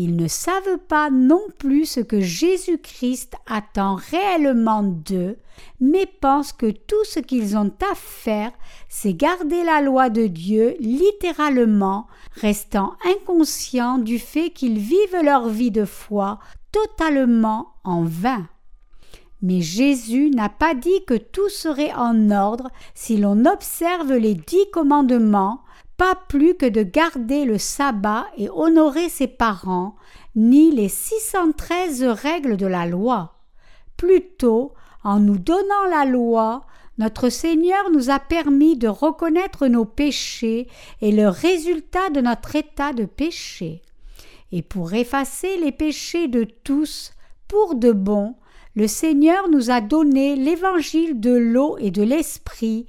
Ils 0.00 0.14
ne 0.14 0.28
savent 0.28 0.78
pas 0.86 1.10
non 1.10 1.42
plus 1.58 1.84
ce 1.84 1.98
que 1.98 2.20
Jésus-Christ 2.20 3.34
attend 3.48 3.96
réellement 3.96 4.84
d'eux, 4.84 5.38
mais 5.80 6.06
pensent 6.06 6.52
que 6.52 6.70
tout 6.70 7.02
ce 7.02 7.18
qu'ils 7.18 7.56
ont 7.56 7.72
à 7.90 7.96
faire, 7.96 8.52
c'est 8.88 9.12
garder 9.12 9.64
la 9.64 9.80
loi 9.80 10.08
de 10.08 10.28
Dieu 10.28 10.76
littéralement, 10.78 12.06
restant 12.40 12.92
inconscients 13.04 13.98
du 13.98 14.20
fait 14.20 14.50
qu'ils 14.50 14.78
vivent 14.78 15.20
leur 15.24 15.48
vie 15.48 15.72
de 15.72 15.84
foi 15.84 16.38
totalement 16.70 17.74
en 17.82 18.04
vain. 18.04 18.46
Mais 19.42 19.62
Jésus 19.62 20.30
n'a 20.30 20.48
pas 20.48 20.74
dit 20.74 21.04
que 21.08 21.14
tout 21.14 21.48
serait 21.48 21.92
en 21.92 22.30
ordre 22.30 22.70
si 22.94 23.16
l'on 23.16 23.44
observe 23.46 24.12
les 24.12 24.34
dix 24.34 24.70
commandements, 24.72 25.62
pas 25.98 26.14
plus 26.14 26.54
que 26.54 26.64
de 26.64 26.82
garder 26.82 27.44
le 27.44 27.58
sabbat 27.58 28.26
et 28.38 28.48
honorer 28.48 29.08
ses 29.10 29.26
parents, 29.26 29.96
ni 30.36 30.70
les 30.70 30.88
613 30.88 32.04
règles 32.04 32.56
de 32.56 32.66
la 32.66 32.86
loi. 32.86 33.34
Plutôt, 33.96 34.72
en 35.02 35.18
nous 35.18 35.38
donnant 35.38 35.84
la 35.90 36.04
loi, 36.04 36.64
notre 36.98 37.28
Seigneur 37.28 37.90
nous 37.90 38.10
a 38.10 38.20
permis 38.20 38.76
de 38.76 38.88
reconnaître 38.88 39.66
nos 39.66 39.84
péchés 39.84 40.68
et 41.00 41.12
le 41.12 41.28
résultat 41.28 42.10
de 42.10 42.20
notre 42.20 42.54
état 42.54 42.92
de 42.92 43.04
péché. 43.04 43.82
Et 44.52 44.62
pour 44.62 44.94
effacer 44.94 45.58
les 45.58 45.72
péchés 45.72 46.28
de 46.28 46.44
tous, 46.44 47.12
pour 47.48 47.74
de 47.74 47.90
bon, 47.90 48.36
le 48.76 48.86
Seigneur 48.86 49.48
nous 49.48 49.70
a 49.70 49.80
donné 49.80 50.36
l'évangile 50.36 51.18
de 51.18 51.32
l'eau 51.32 51.76
et 51.78 51.90
de 51.90 52.02
l'esprit, 52.02 52.86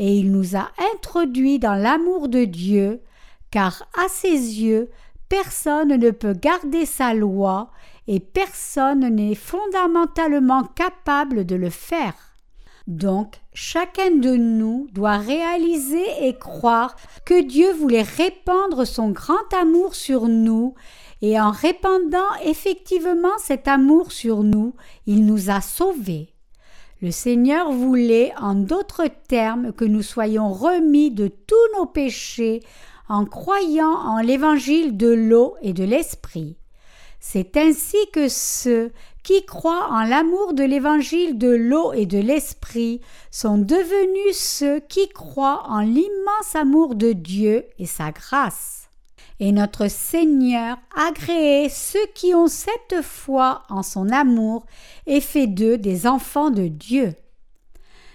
et 0.00 0.16
il 0.16 0.32
nous 0.32 0.56
a 0.56 0.70
introduits 0.94 1.58
dans 1.58 1.74
l'amour 1.74 2.28
de 2.28 2.46
Dieu, 2.46 3.02
car 3.50 3.86
à 4.02 4.08
ses 4.08 4.30
yeux 4.30 4.88
personne 5.28 5.94
ne 5.94 6.10
peut 6.10 6.32
garder 6.32 6.86
sa 6.86 7.12
loi 7.12 7.70
et 8.08 8.18
personne 8.18 9.14
n'est 9.14 9.34
fondamentalement 9.34 10.64
capable 10.64 11.44
de 11.44 11.54
le 11.54 11.68
faire. 11.68 12.14
Donc, 12.86 13.42
chacun 13.52 14.10
de 14.10 14.36
nous 14.36 14.88
doit 14.90 15.18
réaliser 15.18 16.06
et 16.22 16.38
croire 16.38 16.96
que 17.26 17.42
Dieu 17.42 17.70
voulait 17.74 18.00
répandre 18.00 18.86
son 18.86 19.10
grand 19.10 19.52
amour 19.52 19.94
sur 19.94 20.28
nous, 20.28 20.74
et 21.20 21.38
en 21.38 21.50
répandant 21.50 22.34
effectivement 22.42 23.36
cet 23.36 23.68
amour 23.68 24.12
sur 24.12 24.44
nous, 24.44 24.74
il 25.06 25.26
nous 25.26 25.50
a 25.50 25.60
sauvés. 25.60 26.32
Le 27.02 27.10
Seigneur 27.10 27.72
voulait, 27.72 28.32
en 28.38 28.54
d'autres 28.54 29.08
termes, 29.28 29.72
que 29.72 29.86
nous 29.86 30.02
soyons 30.02 30.52
remis 30.52 31.10
de 31.10 31.28
tous 31.28 31.78
nos 31.78 31.86
péchés 31.86 32.60
en 33.08 33.24
croyant 33.24 33.94
en 33.94 34.20
l'évangile 34.20 34.98
de 34.98 35.08
l'eau 35.08 35.56
et 35.62 35.72
de 35.72 35.84
l'esprit. 35.84 36.56
C'est 37.18 37.56
ainsi 37.56 37.96
que 38.12 38.28
ceux 38.28 38.92
qui 39.22 39.44
croient 39.44 39.88
en 39.90 40.02
l'amour 40.02 40.52
de 40.52 40.64
l'évangile 40.64 41.38
de 41.38 41.48
l'eau 41.48 41.92
et 41.92 42.06
de 42.06 42.18
l'esprit 42.18 43.00
sont 43.30 43.58
devenus 43.58 44.36
ceux 44.36 44.80
qui 44.80 45.08
croient 45.08 45.62
en 45.68 45.80
l'immense 45.80 46.54
amour 46.54 46.94
de 46.94 47.12
Dieu 47.12 47.64
et 47.78 47.86
sa 47.86 48.10
grâce 48.10 48.79
et 49.40 49.52
notre 49.52 49.88
Seigneur 49.88 50.76
a 50.94 51.12
créé 51.12 51.70
ceux 51.70 52.06
qui 52.14 52.34
ont 52.34 52.46
cette 52.46 53.02
foi 53.02 53.62
en 53.70 53.82
son 53.82 54.10
amour 54.10 54.66
et 55.06 55.22
fait 55.22 55.46
d'eux 55.46 55.78
des 55.78 56.06
enfants 56.06 56.50
de 56.50 56.68
Dieu. 56.68 57.14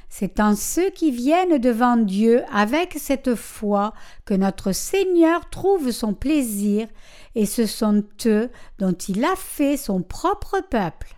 C'est 0.08 0.40
en 0.40 0.56
ceux 0.56 0.92
qui 0.92 1.12
viennent 1.12 1.58
devant 1.58 1.98
Dieu 1.98 2.44
avec 2.54 2.94
cette 2.98 3.34
foi 3.36 3.94
que 4.24 4.36
notre 4.36 4.72
Seigneur 4.72 5.50
trouve 5.50 5.92
son 5.92 6.14
plaisir, 6.14 6.88
et 7.34 7.46
ce 7.46 7.66
sont 7.66 8.04
eux 8.28 8.50
dont 8.78 8.94
il 8.94 9.26
a 9.26 9.36
fait 9.36 9.76
son 9.76 10.04
propre 10.04 10.62
peuple. 10.70 11.18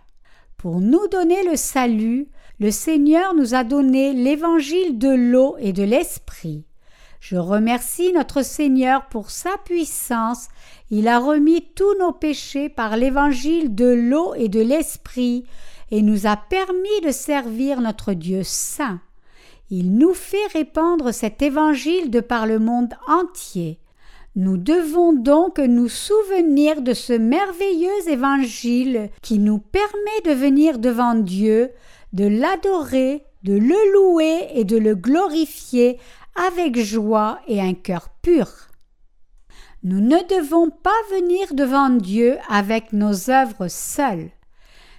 Pour 0.56 0.80
nous 0.80 1.06
donner 1.08 1.44
le 1.44 1.54
salut, 1.54 2.28
le 2.58 2.72
Seigneur 2.72 3.34
nous 3.34 3.54
a 3.54 3.62
donné 3.62 4.14
l'évangile 4.14 4.98
de 4.98 5.10
l'eau 5.10 5.54
et 5.60 5.72
de 5.72 5.84
l'esprit. 5.84 6.64
Je 7.20 7.36
remercie 7.36 8.12
notre 8.12 8.44
Seigneur 8.44 9.06
pour 9.06 9.30
sa 9.30 9.56
puissance. 9.64 10.48
Il 10.90 11.08
a 11.08 11.18
remis 11.18 11.66
tous 11.74 11.98
nos 11.98 12.12
péchés 12.12 12.68
par 12.68 12.96
l'évangile 12.96 13.74
de 13.74 13.86
l'eau 13.86 14.34
et 14.34 14.48
de 14.48 14.60
l'esprit 14.60 15.44
et 15.90 16.02
nous 16.02 16.26
a 16.26 16.36
permis 16.36 17.00
de 17.04 17.10
servir 17.10 17.80
notre 17.80 18.12
Dieu 18.12 18.42
saint. 18.44 19.00
Il 19.70 19.96
nous 19.96 20.14
fait 20.14 20.46
répandre 20.52 21.12
cet 21.12 21.42
évangile 21.42 22.10
de 22.10 22.20
par 22.20 22.46
le 22.46 22.58
monde 22.58 22.94
entier. 23.06 23.78
Nous 24.36 24.56
devons 24.56 25.12
donc 25.12 25.58
nous 25.58 25.88
souvenir 25.88 26.80
de 26.80 26.94
ce 26.94 27.12
merveilleux 27.12 28.08
évangile 28.08 29.10
qui 29.20 29.38
nous 29.38 29.58
permet 29.58 30.22
de 30.24 30.30
venir 30.30 30.78
devant 30.78 31.14
Dieu, 31.14 31.70
de 32.12 32.26
l'adorer, 32.26 33.24
de 33.42 33.54
le 33.54 33.92
louer 33.92 34.48
et 34.54 34.64
de 34.64 34.76
le 34.76 34.94
glorifier 34.94 35.98
avec 36.46 36.78
joie 36.78 37.40
et 37.48 37.60
un 37.60 37.74
cœur 37.74 38.10
pur. 38.22 38.48
Nous 39.82 40.00
ne 40.00 40.16
devons 40.28 40.70
pas 40.70 40.90
venir 41.10 41.54
devant 41.54 41.90
Dieu 41.90 42.36
avec 42.48 42.92
nos 42.92 43.30
œuvres 43.30 43.68
seules. 43.68 44.30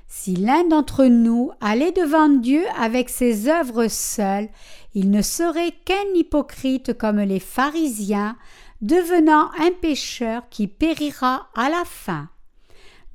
Si 0.08 0.36
l'un 0.36 0.64
d'entre 0.64 1.06
nous 1.06 1.52
allait 1.62 1.92
devant 1.92 2.30
Dieu 2.30 2.64
avec 2.80 3.10
ses 3.10 3.48
œuvres 3.48 3.88
seules, 3.88 4.50
il 4.96 5.12
ne 5.12 5.22
serait 5.22 5.74
qu'un 5.86 6.16
hypocrite 6.16 6.98
comme 6.98 7.20
les 7.20 7.40
pharisiens, 7.40 8.36
devenant 8.82 9.52
un 9.60 9.72
pécheur 9.72 10.44
qui 10.50 10.68
périra 10.68 11.50
à 11.56 11.70
la 11.70 11.84
fin. 11.86 12.30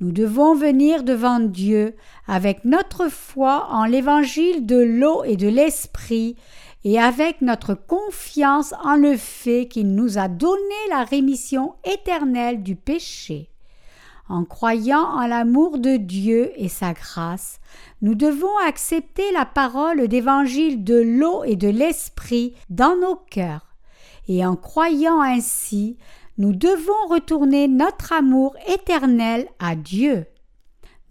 Nous 0.01 0.13
devons 0.13 0.55
venir 0.55 1.03
devant 1.03 1.41
Dieu 1.41 1.95
avec 2.27 2.65
notre 2.65 3.09
foi 3.09 3.69
en 3.71 3.85
l'évangile 3.85 4.67
de 4.67 4.77
l'eau 4.77 5.25
et 5.25 5.37
de 5.37 5.49
l'esprit, 5.49 6.37
et 6.85 7.01
avec 7.01 7.41
notre 7.41 7.75
confiance 7.75 8.75
en 8.83 8.95
le 8.97 9.17
fait 9.17 9.67
qu'il 9.69 9.95
nous 9.95 10.19
a 10.19 10.29
donné 10.29 10.75
la 10.91 11.05
rémission 11.05 11.75
éternelle 11.85 12.63
du 12.63 12.77
péché. 12.77 13.51
En 14.29 14.45
croyant 14.45 15.05
en 15.05 15.27
l'amour 15.27 15.79
de 15.79 15.97
Dieu 15.97 16.53
et 16.57 16.69
sa 16.69 16.93
grâce, 16.93 17.61
nous 18.01 18.15
devons 18.15 18.57
accepter 18.67 19.33
la 19.33 19.45
parole 19.45 20.09
d'évangile 20.09 20.85
de 20.85 20.95
l'eau 20.95 21.45
et 21.45 21.57
de 21.57 21.69
l'esprit 21.69 22.55
dans 22.71 22.97
nos 22.97 23.17
cœurs. 23.17 23.75
Et 24.29 24.45
en 24.47 24.57
croyant 24.57 25.21
ainsi, 25.21 25.99
nous 26.39 26.55
devons 26.55 27.07
retourner 27.09 27.69
notre 27.69 28.13
amour 28.13 28.57
éternel 28.67 29.47
à 29.59 29.77
Dieu. 29.77 30.27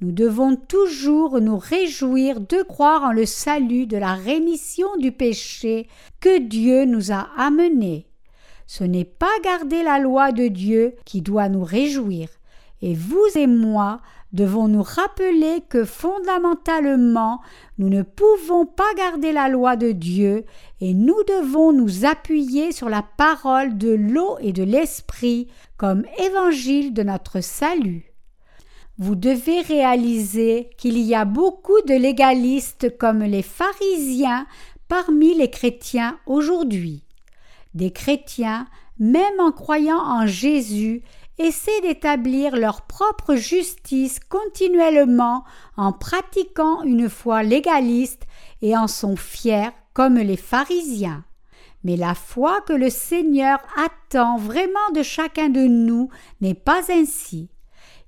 Nous 0.04 0.12
devons 0.12 0.58
toujours 0.58 1.40
nous 1.40 1.58
réjouir 1.58 2.42
de 2.42 2.62
croire 2.62 3.04
en 3.04 3.14
le 3.14 3.26
salut 3.26 3.88
de 3.88 3.96
la 3.96 4.16
rémission 4.16 4.90
du 4.98 5.14
péché 5.14 5.88
que 6.20 6.40
Dieu 6.40 6.84
nous 6.84 7.14
a 7.14 7.30
amené. 7.38 8.06
Ce 8.68 8.84
n'est 8.84 9.06
pas 9.06 9.32
garder 9.46 9.82
la 9.82 10.00
loi 10.00 10.34
de 10.34 10.50
Dieu 10.50 10.96
qui 11.06 11.22
doit 11.22 11.48
nous 11.48 11.64
réjouir, 11.64 12.28
et 12.82 12.94
vous 12.94 13.26
et 13.36 13.48
moi 13.48 14.02
devons 14.34 14.68
nous 14.68 14.84
rappeler 14.84 15.64
que 15.70 15.86
fondamentalement 15.86 17.40
nous 17.78 17.88
ne 17.88 18.02
pouvons 18.02 18.66
pas 18.66 18.94
garder 18.98 19.32
la 19.32 19.48
loi 19.48 19.78
de 19.78 19.94
Dieu 19.94 20.44
et 20.82 20.94
nous 20.94 21.24
devons 21.30 21.72
nous 21.72 22.04
appuyer 22.04 22.74
sur 22.74 22.90
la 22.90 23.06
parole 23.16 23.78
de 23.78 23.94
l'eau 23.94 24.36
et 24.42 24.52
de 24.52 24.64
l'esprit 24.64 25.48
comme 25.78 26.04
évangile 26.20 26.94
de 26.94 27.04
notre 27.04 27.40
salut. 27.40 28.13
Vous 29.00 29.16
devez 29.16 29.62
réaliser 29.62 30.70
qu'il 30.78 31.00
y 31.00 31.16
a 31.16 31.26
beaucoup 31.26 31.82
de 31.88 31.96
légalistes 31.96 32.96
comme 32.98 33.24
les 33.24 33.42
pharisiens 33.42 34.46
parmi 34.88 35.34
les 35.34 35.50
chrétiens 35.50 36.20
aujourd'hui. 36.28 37.04
Des 37.74 37.92
chrétiens, 37.92 38.68
même 39.00 39.40
en 39.40 39.52
croyant 39.52 39.98
en 39.98 40.28
Jésus, 40.28 41.02
essaient 41.40 41.82
d'établir 41.82 42.56
leur 42.56 42.84
propre 42.84 43.34
justice 43.34 44.20
continuellement 44.20 45.44
en 45.76 45.92
pratiquant 45.92 46.84
une 46.84 47.10
foi 47.10 47.42
légaliste 47.42 48.28
et 48.62 48.78
en 48.78 48.88
sont 48.88 49.16
fiers 49.16 49.72
comme 49.94 50.20
les 50.20 50.38
pharisiens. 50.38 51.24
Mais 51.84 51.98
la 51.98 52.14
foi 52.14 52.62
que 52.62 52.74
le 52.74 52.92
Seigneur 52.92 53.60
attend 53.76 54.38
vraiment 54.38 54.92
de 54.94 55.02
chacun 55.02 55.50
de 55.50 55.62
nous 55.62 56.10
n'est 56.42 56.54
pas 56.54 56.92
ainsi. 56.92 57.50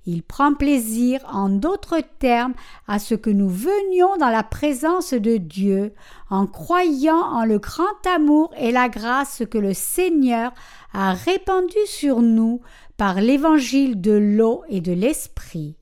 Il 0.06 0.22
prend 0.22 0.54
plaisir, 0.54 1.20
en 1.32 1.48
d'autres 1.48 2.00
termes, 2.20 2.54
à 2.86 3.00
ce 3.00 3.16
que 3.16 3.30
nous 3.30 3.48
venions 3.48 4.16
dans 4.18 4.28
la 4.28 4.44
présence 4.44 5.12
de 5.12 5.36
Dieu, 5.36 5.92
en 6.30 6.46
croyant 6.46 7.20
en 7.20 7.44
le 7.44 7.58
grand 7.58 8.06
amour 8.06 8.54
et 8.56 8.70
la 8.70 8.88
grâce 8.88 9.42
que 9.50 9.58
le 9.58 9.74
Seigneur 9.74 10.52
a 10.92 11.12
répandu 11.12 11.78
sur 11.86 12.22
nous 12.22 12.60
par 12.96 13.20
l'évangile 13.20 14.00
de 14.00 14.12
l'eau 14.12 14.62
et 14.68 14.80
de 14.80 14.92
l'esprit. 14.92 15.76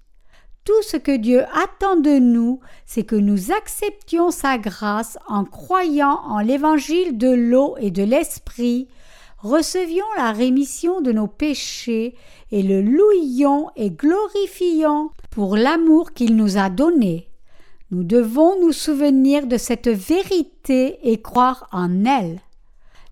Tout 0.65 0.83
ce 0.83 0.97
que 0.97 1.15
Dieu 1.15 1.43
attend 1.53 1.97
de 1.97 2.19
nous, 2.19 2.61
c'est 2.87 3.05
que 3.05 3.17
nous 3.17 3.53
acceptions 3.53 4.31
sa 4.31 4.57
grâce 4.57 5.19
en 5.29 5.45
croyant 5.45 6.21
en 6.25 6.39
l'évangile 6.39 7.19
de 7.19 7.29
l'eau 7.29 7.77
et 7.79 7.91
de 7.91 8.03
l'esprit, 8.03 8.89
recevions 9.44 10.04
la 10.16 10.33
rémission 10.33 11.00
de 11.02 11.12
nos 11.12 11.28
péchés 11.28 12.14
et 12.50 12.62
le 12.62 12.80
louions 12.80 13.68
et 13.76 13.90
glorifions 13.90 15.11
pour 15.30 15.57
l'amour 15.57 16.12
qu'il 16.12 16.35
nous 16.35 16.57
a 16.57 16.70
donné. 16.70 17.28
Nous 17.90 18.04
devons 18.04 18.59
nous 18.61 18.72
souvenir 18.72 19.46
de 19.46 19.59
cette 19.59 19.88
vérité 19.88 20.98
et 21.02 21.20
croire 21.20 21.68
en 21.72 22.04
elle. 22.07 22.40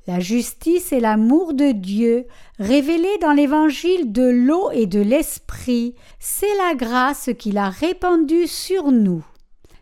La 0.07 0.19
justice 0.19 0.93
et 0.93 1.01
l'amour 1.01 1.55
de 1.55 1.71
Dieu, 1.71 2.27
révélés 2.59 3.19
dans 3.21 3.33
l'évangile 3.33 4.11
de 4.11 4.29
l'eau 4.29 4.71
et 4.73 4.87
de 4.87 5.01
l'esprit, 5.01 5.95
c'est 6.19 6.57
la 6.57 6.75
grâce 6.75 7.31
qu'il 7.39 7.59
a 7.59 7.69
répandue 7.69 8.49
sur 8.49 8.91
nous. 8.91 9.25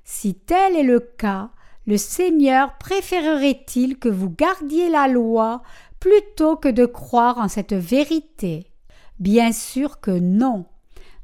Si 0.05 0.35
tel 0.35 0.77
est 0.77 0.83
le 0.83 1.01
cas, 1.01 1.51
le 1.87 1.97
Seigneur 1.97 2.77
préférerait-il 2.79 3.99
que 3.99 4.09
vous 4.09 4.29
gardiez 4.29 4.91
la 4.91 5.09
loi 5.09 5.63
plutôt 6.01 6.57
que 6.57 6.69
de 6.69 6.87
croire 6.87 7.39
en 7.39 7.49
cette 7.49 7.75
vérité 7.75 8.67
Bien 9.21 9.53
sûr 9.53 10.01
que 10.01 10.11
non. 10.11 10.65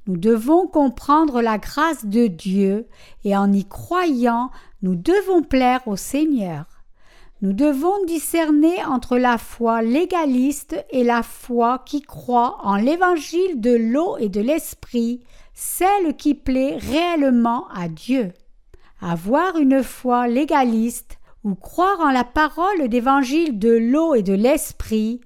Nous 0.06 0.18
devons 0.18 0.66
comprendre 0.66 1.40
la 1.40 1.56
grâce 1.56 2.04
de 2.04 2.26
Dieu 2.26 2.86
et 3.24 3.34
en 3.36 3.50
y 3.52 3.64
croyant, 3.64 4.50
nous 4.82 4.94
devons 4.94 5.42
plaire 5.42 5.80
au 5.88 5.96
Seigneur. 5.96 6.66
Nous 7.40 7.54
devons 7.54 8.04
discerner 8.04 8.84
entre 8.84 9.16
la 9.16 9.38
foi 9.38 9.82
légaliste 9.82 10.76
et 10.90 11.04
la 11.04 11.22
foi 11.22 11.82
qui 11.86 12.02
croit 12.02 12.58
en 12.62 12.76
l'évangile 12.76 13.60
de 13.60 13.74
l'eau 13.74 14.16
et 14.18 14.28
de 14.28 14.40
l'esprit, 14.40 15.22
celle 15.54 16.16
qui 16.16 16.34
plaît 16.34 16.76
réellement 16.76 17.66
à 17.74 17.88
Dieu. 17.88 18.32
Avoir 19.00 19.56
une 19.56 19.82
foi 19.82 20.28
légaliste 20.28 21.15
ou 21.46 21.54
croire 21.54 22.00
en 22.00 22.10
la 22.10 22.24
parole 22.24 22.88
d'évangile 22.88 23.60
de 23.60 23.70
l'eau 23.70 24.16
et 24.16 24.24
de 24.24 24.32
l'esprit, 24.32 25.20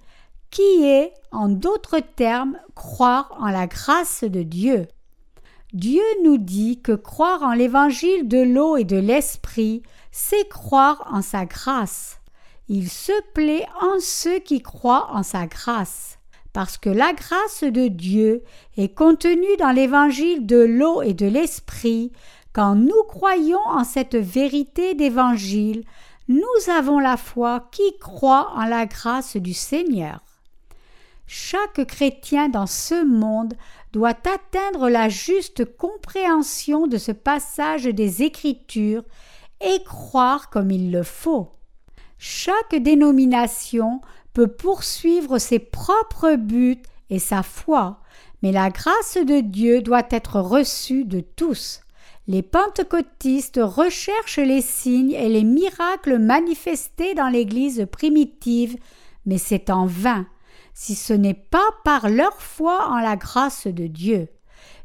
qui 0.50 0.85
est, 0.85 1.14
en 1.33 1.48
d'autres 1.48 2.00
termes, 2.00 2.59
croire 2.74 3.35
en 3.40 3.48
la 3.48 3.66
grâce 3.66 4.22
de 4.22 4.42
Dieu. 4.42 4.87
Dieu 5.72 6.02
nous 6.22 6.37
dit 6.37 6.83
que 6.83 6.92
croire 6.92 7.42
en 7.42 7.54
l'évangile 7.54 8.28
de 8.28 8.42
l'eau 8.42 8.76
et 8.76 8.85
de 8.85 8.98
l'esprit, 8.98 9.83
c'est 10.12 10.46
croire 10.46 11.09
en 11.11 11.22
sa 11.22 11.46
grâce. 11.46 12.20
Il 12.68 12.90
se 12.90 13.12
plaît 13.33 13.66
en 13.80 13.98
ceux 13.98 14.40
qui 14.40 14.61
croient 14.61 15.09
en 15.14 15.22
sa 15.22 15.46
grâce, 15.46 16.18
parce 16.52 16.76
que 16.76 16.90
la 16.90 17.14
grâce 17.14 17.64
de 17.64 17.88
Dieu 17.88 18.42
est 18.76 18.94
contenue 18.94 19.56
dans 19.59 19.72
l'évangile 19.72 20.44
de 20.44 20.59
l'eau 20.59 21.00
et 21.00 21.14
de 21.14 21.26
l'esprit. 21.26 22.12
Quand 22.52 22.74
nous 22.74 23.04
croyons 23.09 23.64
en 23.64 23.85
cette 23.85 24.16
vérité 24.16 24.94
d'évangile, 24.94 25.85
nous 26.31 26.71
avons 26.73 27.01
la 27.01 27.16
foi 27.16 27.69
qui 27.73 27.99
croit 27.99 28.53
en 28.55 28.64
la 28.64 28.87
grâce 28.87 29.37
du 29.37 29.53
Seigneur. 29.53 30.21
Chaque 31.27 31.85
chrétien 31.87 32.49
dans 32.49 32.69
ce 32.69 33.05
monde 33.05 33.55
doit 33.93 34.11
atteindre 34.11 34.88
la 34.88 35.09
juste 35.09 35.64
compréhension 35.77 36.87
de 36.87 36.99
ce 36.99 37.11
passage 37.11 37.83
des 37.83 38.23
Écritures 38.23 39.03
et 39.61 39.83
croire 39.83 40.51
comme 40.51 40.71
il 40.71 40.93
le 40.93 41.03
faut. 41.03 41.51
Chaque 42.16 42.77
dénomination 42.77 44.01
peut 44.33 44.47
poursuivre 44.47 45.38
ses 45.38 45.59
propres 45.59 46.37
buts 46.37 46.83
et 47.11 47.19
sa 47.19 47.43
foi, 47.43 47.99
mais 48.40 48.53
la 48.53 48.71
grâce 48.71 49.16
de 49.16 49.40
Dieu 49.40 49.83
doit 49.83 50.07
être 50.11 50.38
reçue 50.38 51.05
de 51.05 51.19
tous. 51.19 51.81
Les 52.26 52.42
pentecôtistes 52.42 53.61
recherchent 53.62 54.38
les 54.38 54.61
signes 54.61 55.12
et 55.12 55.28
les 55.28 55.44
miracles 55.44 56.18
manifestés 56.18 57.14
dans 57.14 57.28
l'Église 57.28 57.87
primitive, 57.90 58.76
mais 59.26 59.38
c'est 59.38 59.70
en 59.70 59.87
vain, 59.87 60.26
si 60.74 60.94
ce 60.94 61.12
n'est 61.12 61.35
pas 61.35 61.68
par 61.85 62.09
leur 62.09 62.40
foi 62.40 62.88
en 62.88 62.98
la 62.98 63.16
grâce 63.16 63.66
de 63.66 63.87
Dieu. 63.87 64.28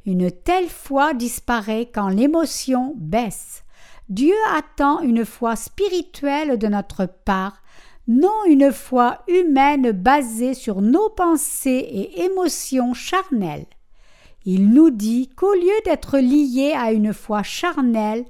Une 0.05 0.31
telle 0.31 0.69
foi 0.69 1.13
disparaît 1.13 1.89
quand 1.93 2.09
l'émotion 2.09 2.93
baisse. 2.95 3.63
Dieu 4.09 4.35
attend 4.55 5.01
une 5.01 5.25
foi 5.25 5.55
spirituelle 5.55 6.57
de 6.57 6.67
notre 6.67 7.05
part, 7.05 7.63
non 8.07 8.45
une 8.47 8.71
foi 8.71 9.23
humaine 9.27 9.91
basée 9.91 10.53
sur 10.53 10.81
nos 10.81 11.09
pensées 11.09 11.87
et 11.91 12.21
émotions 12.23 12.93
charnelles. 12.93 13.65
Il 14.45 14.69
nous 14.69 14.91
dit 14.91 15.29
qu'au 15.35 15.53
lieu 15.53 15.73
d'être 15.85 16.19
liés 16.19 16.73
à 16.77 16.91
une 16.91 17.13
foi 17.13 17.41
charnelle, 17.41 18.25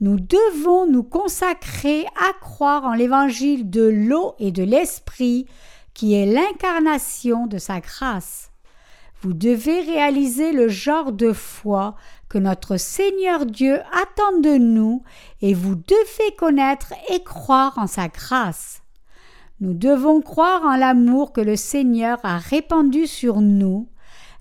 nous 0.00 0.18
devons 0.18 0.86
nous 0.86 1.02
consacrer 1.04 2.06
à 2.16 2.32
croire 2.40 2.84
en 2.84 2.94
l'évangile 2.94 3.70
de 3.70 3.82
l'eau 3.82 4.34
et 4.38 4.50
de 4.50 4.64
l'esprit, 4.64 5.46
qui 5.94 6.14
est 6.14 6.26
l'incarnation 6.26 7.46
de 7.46 7.58
sa 7.58 7.80
grâce. 7.80 8.50
Vous 9.22 9.34
devez 9.34 9.80
réaliser 9.82 10.52
le 10.52 10.68
genre 10.68 11.12
de 11.12 11.32
foi 11.32 11.94
que 12.30 12.38
notre 12.38 12.78
Seigneur 12.78 13.44
Dieu 13.44 13.78
attend 13.92 14.38
de 14.40 14.56
nous 14.56 15.02
et 15.42 15.52
vous 15.52 15.74
devez 15.74 16.34
connaître 16.38 16.94
et 17.10 17.22
croire 17.22 17.74
en 17.76 17.86
sa 17.86 18.08
grâce. 18.08 18.82
Nous 19.60 19.74
devons 19.74 20.22
croire 20.22 20.64
en 20.64 20.76
l'amour 20.76 21.34
que 21.34 21.42
le 21.42 21.56
Seigneur 21.56 22.18
a 22.22 22.38
répandu 22.38 23.06
sur 23.06 23.42
nous, 23.42 23.90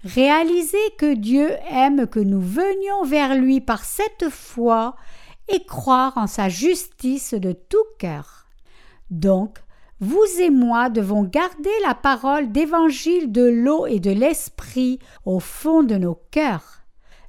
réaliser 0.03 0.77
que 0.97 1.13
Dieu 1.13 1.49
aime 1.69 2.07
que 2.07 2.19
nous 2.19 2.41
venions 2.41 3.03
vers 3.03 3.35
lui 3.35 3.62
par 3.62 3.83
cette 3.83 4.29
foi 4.29 4.95
et 5.47 5.63
croire 5.65 6.13
en 6.17 6.27
sa 6.27 6.49
justice 6.49 7.33
de 7.33 7.51
tout 7.51 7.77
cœur. 7.97 8.47
Donc, 9.09 9.57
vous 9.99 10.25
et 10.39 10.49
moi 10.49 10.89
devons 10.89 11.23
garder 11.23 11.69
la 11.85 11.93
parole 11.93 12.51
d'évangile 12.51 13.31
de 13.31 13.43
l'eau 13.43 13.85
et 13.85 13.99
de 13.99 14.12
l'esprit 14.12 14.99
au 15.25 15.39
fond 15.39 15.83
de 15.83 15.95
nos 15.95 16.17
cœurs. 16.31 16.83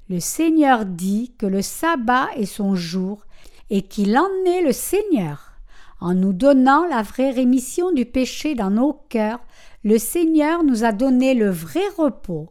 Le 0.08 0.20
Seigneur 0.20 0.84
dit 0.84 1.34
que 1.38 1.46
le 1.46 1.62
sabbat 1.62 2.28
est 2.36 2.46
son 2.46 2.76
jour 2.76 3.26
et 3.70 3.82
qu'il 3.82 4.16
en 4.16 4.28
est 4.46 4.62
le 4.62 4.72
Seigneur. 4.72 5.52
En 6.00 6.14
nous 6.14 6.32
donnant 6.32 6.86
la 6.86 7.02
vraie 7.02 7.30
rémission 7.30 7.92
du 7.92 8.06
péché 8.06 8.54
dans 8.54 8.70
nos 8.70 8.92
cœurs, 9.08 9.40
le 9.82 9.98
Seigneur 9.98 10.62
nous 10.62 10.84
a 10.84 10.92
donné 10.92 11.34
le 11.34 11.50
vrai 11.50 11.86
repos. 11.96 12.50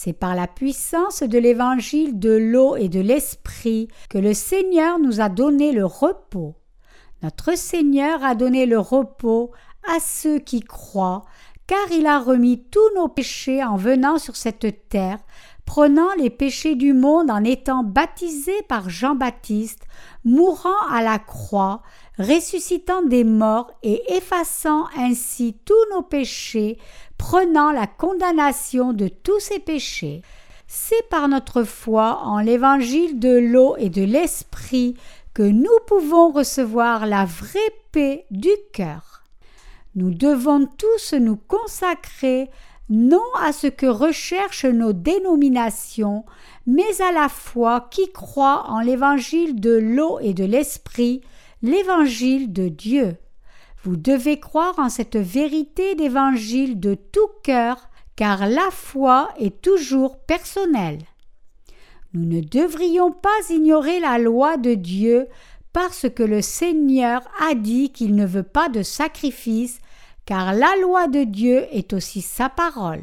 C'est 0.00 0.12
par 0.12 0.36
la 0.36 0.46
puissance 0.46 1.24
de 1.24 1.38
l'évangile 1.38 2.20
de 2.20 2.30
l'eau 2.30 2.76
et 2.76 2.88
de 2.88 3.00
l'esprit 3.00 3.88
que 4.08 4.18
le 4.18 4.32
Seigneur 4.32 5.00
nous 5.00 5.20
a 5.20 5.28
donné 5.28 5.72
le 5.72 5.84
repos. 5.84 6.54
Notre 7.24 7.58
Seigneur 7.58 8.22
a 8.22 8.36
donné 8.36 8.64
le 8.64 8.78
repos 8.78 9.50
à 9.92 9.98
ceux 9.98 10.38
qui 10.38 10.60
croient, 10.60 11.24
car 11.66 11.90
il 11.90 12.06
a 12.06 12.20
remis 12.20 12.62
tous 12.70 12.94
nos 12.94 13.08
péchés 13.08 13.64
en 13.64 13.74
venant 13.74 14.18
sur 14.18 14.36
cette 14.36 14.88
terre, 14.88 15.18
prenant 15.68 16.14
les 16.16 16.30
péchés 16.30 16.76
du 16.76 16.94
monde 16.94 17.30
en 17.30 17.44
étant 17.44 17.82
baptisé 17.82 18.54
par 18.68 18.88
Jean-Baptiste, 18.88 19.82
mourant 20.24 20.88
à 20.90 21.02
la 21.02 21.18
croix, 21.18 21.82
ressuscitant 22.18 23.02
des 23.02 23.22
morts 23.22 23.70
et 23.82 24.02
effaçant 24.14 24.86
ainsi 24.96 25.58
tous 25.66 25.94
nos 25.94 26.00
péchés, 26.00 26.78
prenant 27.18 27.70
la 27.70 27.86
condamnation 27.86 28.94
de 28.94 29.08
tous 29.08 29.40
ces 29.40 29.58
péchés. 29.58 30.22
C'est 30.68 31.06
par 31.10 31.28
notre 31.28 31.64
foi 31.64 32.22
en 32.22 32.38
l'évangile 32.38 33.18
de 33.18 33.36
l'eau 33.36 33.76
et 33.76 33.90
de 33.90 34.02
l'esprit 34.02 34.94
que 35.34 35.42
nous 35.42 35.78
pouvons 35.86 36.30
recevoir 36.30 37.04
la 37.04 37.26
vraie 37.26 37.74
paix 37.92 38.24
du 38.30 38.54
cœur. 38.72 39.22
Nous 39.94 40.14
devons 40.14 40.64
tous 40.64 41.12
nous 41.12 41.36
consacrer 41.36 42.48
non 42.88 43.24
à 43.40 43.52
ce 43.52 43.66
que 43.66 43.86
recherchent 43.86 44.64
nos 44.64 44.92
dénominations, 44.92 46.24
mais 46.66 47.00
à 47.00 47.12
la 47.12 47.28
foi 47.28 47.88
qui 47.90 48.10
croit 48.12 48.64
en 48.68 48.80
l'évangile 48.80 49.60
de 49.60 49.76
l'eau 49.76 50.18
et 50.20 50.34
de 50.34 50.44
l'esprit, 50.44 51.20
l'évangile 51.62 52.52
de 52.52 52.68
Dieu. 52.68 53.16
Vous 53.84 53.96
devez 53.96 54.40
croire 54.40 54.78
en 54.78 54.88
cette 54.88 55.16
vérité 55.16 55.94
d'évangile 55.94 56.80
de 56.80 56.94
tout 56.94 57.30
cœur, 57.42 57.88
car 58.16 58.48
la 58.48 58.68
foi 58.70 59.28
est 59.38 59.62
toujours 59.62 60.18
personnelle. 60.18 60.98
Nous 62.14 62.24
ne 62.24 62.40
devrions 62.40 63.12
pas 63.12 63.28
ignorer 63.50 64.00
la 64.00 64.18
loi 64.18 64.56
de 64.56 64.74
Dieu 64.74 65.28
parce 65.72 66.06
que 66.08 66.22
le 66.22 66.42
Seigneur 66.42 67.20
a 67.40 67.54
dit 67.54 67.90
qu'il 67.90 68.14
ne 68.14 68.26
veut 68.26 68.42
pas 68.42 68.68
de 68.68 68.82
sacrifice, 68.82 69.80
car 70.28 70.52
la 70.52 70.76
loi 70.82 71.08
de 71.08 71.24
Dieu 71.24 71.64
est 71.72 71.94
aussi 71.94 72.20
sa 72.20 72.50
parole. 72.50 73.02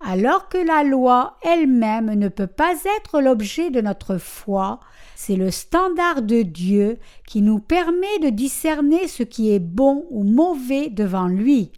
Alors 0.00 0.50
que 0.50 0.58
la 0.58 0.84
loi 0.84 1.38
elle-même 1.40 2.12
ne 2.12 2.28
peut 2.28 2.46
pas 2.46 2.74
être 2.98 3.22
l'objet 3.22 3.70
de 3.70 3.80
notre 3.80 4.18
foi, 4.18 4.78
c'est 5.16 5.36
le 5.36 5.50
standard 5.50 6.20
de 6.20 6.42
Dieu 6.42 6.98
qui 7.26 7.40
nous 7.40 7.58
permet 7.58 8.18
de 8.18 8.28
discerner 8.28 9.08
ce 9.08 9.22
qui 9.22 9.50
est 9.50 9.60
bon 9.60 10.04
ou 10.10 10.24
mauvais 10.24 10.90
devant 10.90 11.26
lui. 11.26 11.72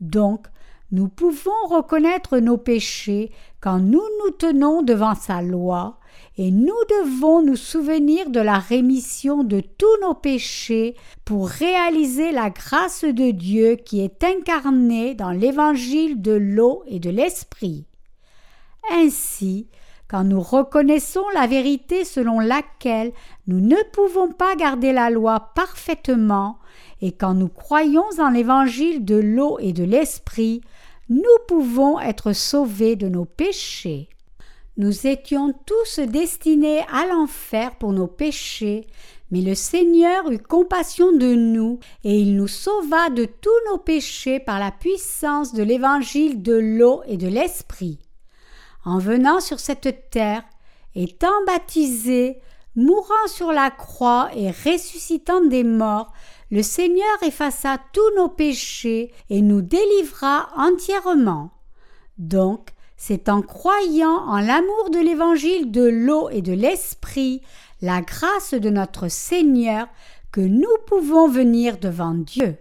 Donc, 0.00 0.48
nous 0.90 1.06
pouvons 1.06 1.68
reconnaître 1.68 2.38
nos 2.38 2.58
péchés 2.58 3.30
quand 3.60 3.78
nous 3.78 4.02
nous 4.24 4.30
tenons 4.32 4.82
devant 4.82 5.14
sa 5.14 5.40
loi, 5.40 5.99
et 6.42 6.50
nous 6.50 6.72
devons 6.88 7.42
nous 7.42 7.54
souvenir 7.54 8.30
de 8.30 8.40
la 8.40 8.58
rémission 8.58 9.44
de 9.44 9.60
tous 9.60 10.00
nos 10.00 10.14
péchés 10.14 10.96
pour 11.26 11.46
réaliser 11.46 12.32
la 12.32 12.48
grâce 12.48 13.04
de 13.04 13.30
Dieu 13.30 13.76
qui 13.76 14.00
est 14.00 14.24
incarnée 14.24 15.14
dans 15.14 15.32
l'évangile 15.32 16.22
de 16.22 16.32
l'eau 16.32 16.82
et 16.86 16.98
de 16.98 17.10
l'esprit. 17.10 17.84
Ainsi, 18.90 19.68
quand 20.08 20.24
nous 20.24 20.40
reconnaissons 20.40 21.26
la 21.34 21.46
vérité 21.46 22.06
selon 22.06 22.40
laquelle 22.40 23.12
nous 23.46 23.60
ne 23.60 23.76
pouvons 23.92 24.32
pas 24.32 24.56
garder 24.56 24.94
la 24.94 25.10
loi 25.10 25.50
parfaitement, 25.54 26.56
et 27.02 27.12
quand 27.12 27.34
nous 27.34 27.50
croyons 27.50 28.08
en 28.18 28.30
l'évangile 28.30 29.04
de 29.04 29.16
l'eau 29.16 29.58
et 29.60 29.74
de 29.74 29.84
l'esprit, 29.84 30.62
nous 31.10 31.20
pouvons 31.48 32.00
être 32.00 32.32
sauvés 32.32 32.96
de 32.96 33.10
nos 33.10 33.26
péchés. 33.26 34.08
Nous 34.76 35.06
étions 35.06 35.52
tous 35.66 35.98
destinés 36.00 36.84
à 36.92 37.06
l'enfer 37.06 37.76
pour 37.76 37.92
nos 37.92 38.06
péchés, 38.06 38.86
mais 39.30 39.40
le 39.40 39.54
Seigneur 39.54 40.30
eut 40.30 40.38
compassion 40.38 41.12
de 41.12 41.34
nous, 41.34 41.78
et 42.04 42.18
il 42.18 42.36
nous 42.36 42.48
sauva 42.48 43.10
de 43.10 43.24
tous 43.24 43.50
nos 43.70 43.78
péchés 43.78 44.40
par 44.40 44.58
la 44.58 44.70
puissance 44.70 45.52
de 45.52 45.62
l'évangile 45.62 46.42
de 46.42 46.54
l'eau 46.54 47.02
et 47.06 47.16
de 47.16 47.28
l'esprit. 47.28 47.98
En 48.84 48.98
venant 48.98 49.40
sur 49.40 49.60
cette 49.60 50.10
terre, 50.10 50.42
étant 50.94 51.44
baptisé, 51.46 52.40
mourant 52.74 53.26
sur 53.26 53.52
la 53.52 53.70
croix 53.70 54.30
et 54.34 54.50
ressuscitant 54.50 55.44
des 55.44 55.64
morts, 55.64 56.12
le 56.50 56.62
Seigneur 56.62 57.22
effaça 57.22 57.78
tous 57.92 58.16
nos 58.16 58.28
péchés 58.28 59.12
et 59.28 59.42
nous 59.42 59.62
délivra 59.62 60.48
entièrement. 60.56 61.50
Donc, 62.18 62.70
c'est 63.02 63.30
en 63.30 63.40
croyant 63.40 64.28
en 64.28 64.40
l'amour 64.40 64.90
de 64.92 64.98
l'évangile 64.98 65.70
de 65.70 65.88
l'eau 65.88 66.28
et 66.28 66.42
de 66.42 66.52
l'esprit, 66.52 67.40
la 67.80 68.02
grâce 68.02 68.52
de 68.52 68.68
notre 68.68 69.08
Seigneur, 69.08 69.88
que 70.30 70.42
nous 70.42 70.68
pouvons 70.86 71.26
venir 71.26 71.78
devant 71.78 72.12
Dieu. 72.12 72.58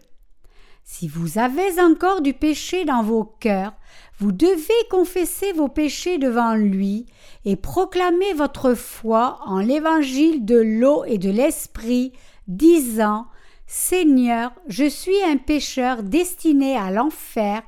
Si 0.85 1.09
vous 1.09 1.39
avez 1.39 1.81
encore 1.81 2.21
du 2.21 2.33
péché 2.33 2.85
dans 2.85 3.03
vos 3.03 3.25
cœurs, 3.25 3.73
vous 4.19 4.31
devez 4.31 4.87
confesser 4.89 5.51
vos 5.51 5.67
péchés 5.67 6.17
devant 6.17 6.55
lui 6.55 7.05
et 7.43 7.57
proclamer 7.57 8.31
votre 8.33 8.75
foi 8.75 9.39
en 9.45 9.59
l'évangile 9.59 10.45
de 10.45 10.55
l'eau 10.57 11.03
et 11.03 11.17
de 11.17 11.29
l'esprit, 11.29 12.13
disant 12.47 13.25
Seigneur, 13.67 14.53
je 14.67 14.87
suis 14.87 15.21
un 15.27 15.35
pécheur 15.35 16.01
destiné 16.01 16.77
à 16.77 16.91
l'enfer, 16.91 17.61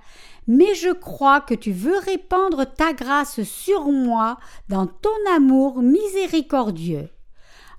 mais 0.48 0.74
je 0.76 0.92
crois 0.92 1.42
que 1.42 1.54
tu 1.54 1.72
veux 1.72 1.98
répandre 1.98 2.66
ta 2.66 2.94
grâce 2.94 3.44
sur 3.44 3.92
moi 3.92 4.38
dans 4.70 4.88
ton 4.88 5.10
amour 5.36 5.82
miséricordieux. 5.82 7.10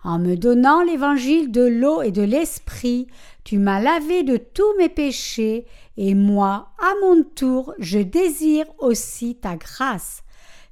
En 0.04 0.18
me 0.18 0.34
donnant 0.34 0.82
l'évangile 0.82 1.52
de 1.52 1.62
l'eau 1.62 2.02
et 2.02 2.10
de 2.10 2.22
l'esprit, 2.22 3.06
tu 3.44 3.58
m'as 3.58 3.80
lavé 3.80 4.24
de 4.24 4.36
tous 4.36 4.76
mes 4.78 4.88
péchés, 4.88 5.66
et 5.96 6.14
moi, 6.14 6.70
à 6.78 6.92
mon 7.02 7.22
tour, 7.22 7.74
je 7.78 7.98
désire 7.98 8.66
aussi 8.78 9.36
ta 9.36 9.56
grâce. 9.56 10.22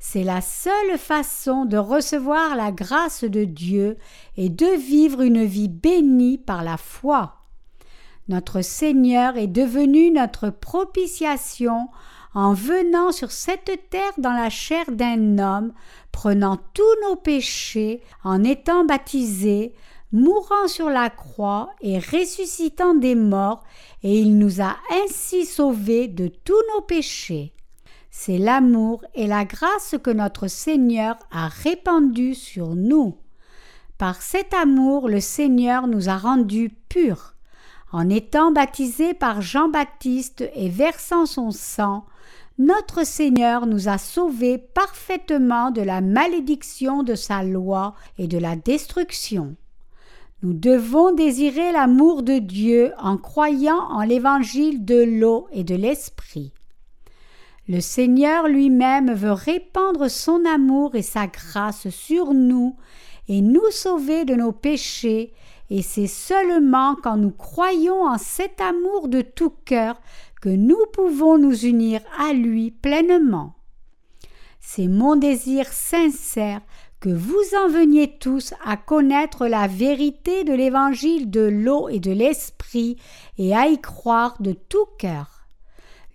C'est 0.00 0.24
la 0.24 0.40
seule 0.40 0.98
façon 0.98 1.64
de 1.64 1.76
recevoir 1.76 2.56
la 2.56 2.72
grâce 2.72 3.22
de 3.22 3.44
Dieu 3.44 3.98
et 4.36 4.48
de 4.48 4.66
vivre 4.66 5.20
une 5.20 5.44
vie 5.44 5.68
bénie 5.68 6.38
par 6.38 6.64
la 6.64 6.78
foi. 6.78 7.39
Notre 8.28 8.60
Seigneur 8.62 9.36
est 9.36 9.46
devenu 9.46 10.10
notre 10.10 10.50
propitiation 10.50 11.88
en 12.34 12.52
venant 12.54 13.10
sur 13.12 13.32
cette 13.32 13.90
terre 13.90 14.12
dans 14.18 14.32
la 14.32 14.50
chair 14.50 14.84
d'un 14.90 15.38
homme, 15.38 15.72
prenant 16.12 16.56
tous 16.74 17.08
nos 17.08 17.16
péchés, 17.16 18.02
en 18.22 18.44
étant 18.44 18.84
baptisé, 18.84 19.74
mourant 20.12 20.68
sur 20.68 20.90
la 20.90 21.10
croix 21.10 21.70
et 21.80 21.98
ressuscitant 21.98 22.94
des 22.94 23.14
morts, 23.14 23.64
et 24.02 24.20
il 24.20 24.38
nous 24.38 24.60
a 24.60 24.76
ainsi 25.04 25.44
sauvés 25.44 26.08
de 26.08 26.28
tous 26.28 26.62
nos 26.74 26.82
péchés. 26.82 27.52
C'est 28.10 28.38
l'amour 28.38 29.04
et 29.14 29.26
la 29.26 29.44
grâce 29.44 29.94
que 30.02 30.10
notre 30.10 30.48
Seigneur 30.48 31.16
a 31.30 31.48
répandu 31.48 32.34
sur 32.34 32.74
nous. 32.74 33.16
Par 33.98 34.20
cet 34.20 34.52
amour, 34.54 35.08
le 35.08 35.20
Seigneur 35.20 35.86
nous 35.86 36.08
a 36.08 36.16
rendus 36.16 36.70
purs. 36.88 37.34
En 37.92 38.08
étant 38.08 38.52
baptisé 38.52 39.14
par 39.14 39.42
Jean-Baptiste 39.42 40.48
et 40.54 40.68
versant 40.68 41.26
son 41.26 41.50
sang, 41.50 42.04
notre 42.58 43.06
Seigneur 43.06 43.66
nous 43.66 43.88
a 43.88 43.98
sauvés 43.98 44.58
parfaitement 44.58 45.70
de 45.70 45.80
la 45.80 46.00
malédiction 46.00 47.02
de 47.02 47.14
sa 47.14 47.42
loi 47.42 47.94
et 48.18 48.28
de 48.28 48.38
la 48.38 48.54
destruction. 48.54 49.56
Nous 50.42 50.52
devons 50.52 51.12
désirer 51.14 51.72
l'amour 51.72 52.22
de 52.22 52.38
Dieu 52.38 52.92
en 52.98 53.16
croyant 53.16 53.88
en 53.90 54.02
l'évangile 54.02 54.84
de 54.84 55.02
l'eau 55.02 55.48
et 55.52 55.64
de 55.64 55.74
l'esprit. 55.74 56.52
Le 57.68 57.80
Seigneur 57.80 58.48
lui-même 58.48 59.12
veut 59.12 59.32
répandre 59.32 60.10
son 60.10 60.44
amour 60.44 60.94
et 60.94 61.02
sa 61.02 61.26
grâce 61.26 61.88
sur 61.88 62.34
nous 62.34 62.76
et 63.28 63.42
nous 63.42 63.70
sauver 63.70 64.24
de 64.24 64.34
nos 64.34 64.52
péchés, 64.52 65.32
et 65.70 65.82
c'est 65.82 66.08
seulement 66.08 66.96
quand 66.96 67.16
nous 67.16 67.30
croyons 67.30 68.02
en 68.02 68.18
cet 68.18 68.60
amour 68.60 69.08
de 69.08 69.22
tout 69.22 69.54
cœur 69.64 70.00
que 70.40 70.48
nous 70.48 70.84
pouvons 70.92 71.38
nous 71.38 71.64
unir 71.64 72.00
à 72.18 72.32
lui 72.32 72.70
pleinement. 72.72 73.54
C'est 74.58 74.88
mon 74.88 75.16
désir 75.16 75.66
sincère 75.72 76.60
que 76.98 77.08
vous 77.08 77.56
en 77.56 77.68
veniez 77.68 78.18
tous 78.18 78.52
à 78.64 78.76
connaître 78.76 79.46
la 79.46 79.66
vérité 79.66 80.44
de 80.44 80.52
l'évangile 80.52 81.30
de 81.30 81.40
l'eau 81.40 81.88
et 81.88 81.98
de 81.98 82.12
l'esprit 82.12 82.96
et 83.38 83.56
à 83.56 83.68
y 83.68 83.80
croire 83.80 84.36
de 84.40 84.52
tout 84.52 84.86
cœur. 84.98 85.46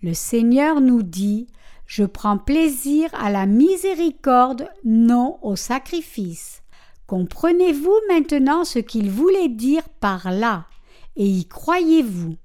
Le 0.02 0.14
Seigneur 0.14 0.80
nous 0.80 1.02
dit 1.02 1.48
Je 1.86 2.04
prends 2.04 2.38
plaisir 2.38 3.10
à 3.14 3.30
la 3.30 3.46
miséricorde, 3.46 4.68
non 4.84 5.38
au 5.42 5.56
sacrifice. 5.56 6.62
Comprenez-vous 7.06 7.94
maintenant 8.08 8.64
ce 8.64 8.80
qu'il 8.80 9.10
voulait 9.10 9.48
dire 9.48 9.88
par 10.00 10.32
là, 10.32 10.66
et 11.14 11.26
y 11.26 11.46
croyez-vous? 11.46 12.36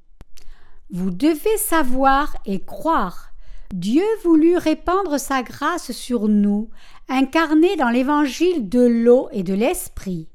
Vous 0.91 1.10
devez 1.10 1.58
savoir 1.58 2.36
et 2.45 2.60
croire. 2.60 3.32
Dieu 3.74 4.04
voulut 4.24 4.58
répandre 4.58 5.19
sa 5.19 5.41
grâce 5.41 5.91
sur 5.93 6.28
nous, 6.28 6.69
incarnée 7.10 7.76
dans 7.76 7.89
l'évangile 7.89 8.69
de 8.69 8.82
l'eau 8.82 9.30
et 9.32 9.43
de 9.43 9.54
l'esprit. 9.54 10.28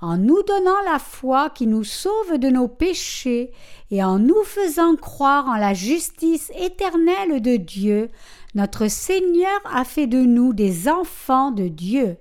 En 0.00 0.16
nous 0.16 0.42
donnant 0.44 0.80
la 0.86 1.00
foi 1.00 1.50
qui 1.50 1.66
nous 1.66 1.82
sauve 1.82 2.38
de 2.38 2.48
nos 2.48 2.68
péchés 2.68 3.50
et 3.90 4.02
en 4.02 4.20
nous 4.20 4.44
faisant 4.44 4.94
croire 4.94 5.48
en 5.48 5.56
la 5.56 5.74
justice 5.74 6.52
éternelle 6.56 7.42
de 7.42 7.56
Dieu, 7.56 8.08
notre 8.54 8.86
Seigneur 8.86 9.60
a 9.64 9.84
fait 9.84 10.06
de 10.06 10.20
nous 10.20 10.52
des 10.52 10.88
enfants 10.88 11.50
de 11.50 11.66
Dieu. 11.66 12.16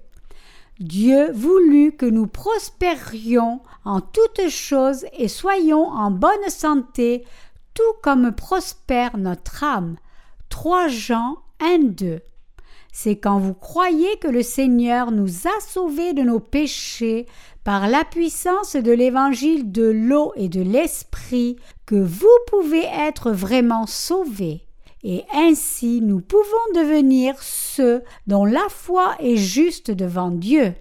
Dieu 0.80 1.32
voulut 1.32 1.94
que 1.94 2.06
nous 2.06 2.28
prospérions 2.28 3.62
en 3.84 4.00
toutes 4.00 4.48
choses 4.50 5.06
et 5.18 5.28
soyons 5.28 5.88
en 5.88 6.12
bonne 6.12 6.50
santé, 6.50 7.26
tout 7.74 7.82
comme 8.04 8.32
prospère 8.32 9.18
notre 9.18 9.64
âme. 9.64 9.96
3 10.50 10.88
Jean 10.88 11.38
1 11.62 11.80
2. 11.80 12.20
C'est 12.92 13.18
quand 13.18 13.40
vous 13.40 13.56
croyez 13.56 14.18
que 14.22 14.28
le 14.28 14.44
Seigneur 14.44 15.12
nous 15.12 15.48
a 15.48 15.60
sauvés 15.62 16.14
de 16.14 16.22
nos 16.22 16.40
péchés 16.40 17.26
par 17.64 17.88
la 17.88 18.06
puissance 18.06 18.76
de 18.76 18.92
l'évangile 18.92 19.72
de 19.72 19.84
l'eau 19.84 20.32
et 20.36 20.48
de 20.48 20.62
l'esprit 20.62 21.58
que 21.88 21.96
vous 21.96 22.28
pouvez 22.52 22.86
être 22.86 23.32
vraiment 23.32 23.88
sauvés 23.88 24.67
et 25.04 25.24
ainsi 25.34 26.02
nous 26.02 26.22
pouvons 26.22 26.74
devenir 26.76 27.36
ceux 27.42 28.04
dont 28.26 28.46
la 28.46 28.68
foi 28.70 29.16
est 29.20 29.38
juste 29.38 29.92
devant 29.92 30.32
Dieu. 30.32 30.74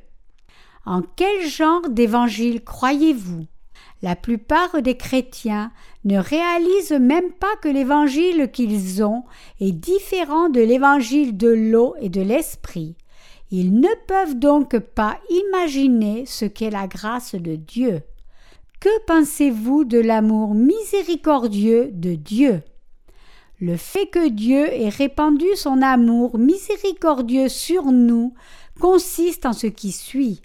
En 0.84 1.02
quel 1.02 1.46
genre 1.46 1.88
d'évangile 1.88 2.62
croyez-vous? 2.64 3.46
La 4.02 4.14
plupart 4.14 4.82
des 4.82 4.96
chrétiens 4.96 5.72
ne 6.04 6.18
réalisent 6.18 6.92
même 6.92 7.32
pas 7.32 7.56
que 7.62 7.68
l'évangile 7.68 8.50
qu'ils 8.52 9.02
ont 9.02 9.24
est 9.60 9.72
différent 9.72 10.48
de 10.48 10.60
l'évangile 10.60 11.36
de 11.36 11.48
l'eau 11.48 11.94
et 12.00 12.08
de 12.08 12.20
l'esprit. 12.20 12.94
Ils 13.50 13.80
ne 13.80 13.88
peuvent 14.06 14.38
donc 14.38 14.78
pas 14.78 15.18
imaginer 15.30 16.26
ce 16.26 16.44
qu'est 16.44 16.70
la 16.70 16.86
grâce 16.86 17.34
de 17.34 17.56
Dieu. 17.56 18.02
Que 18.80 19.04
pensez-vous 19.06 19.84
de 19.84 19.98
l'amour 19.98 20.54
miséricordieux 20.54 21.90
de 21.92 22.14
Dieu? 22.14 22.62
Le 23.60 23.76
fait 23.76 24.06
que 24.06 24.28
Dieu 24.28 24.72
ait 24.72 24.90
répandu 24.90 25.46
son 25.54 25.80
amour 25.80 26.38
miséricordieux 26.38 27.48
sur 27.48 27.84
nous 27.84 28.34
consiste 28.80 29.46
en 29.46 29.52
ce 29.52 29.66
qui 29.66 29.92
suit. 29.92 30.42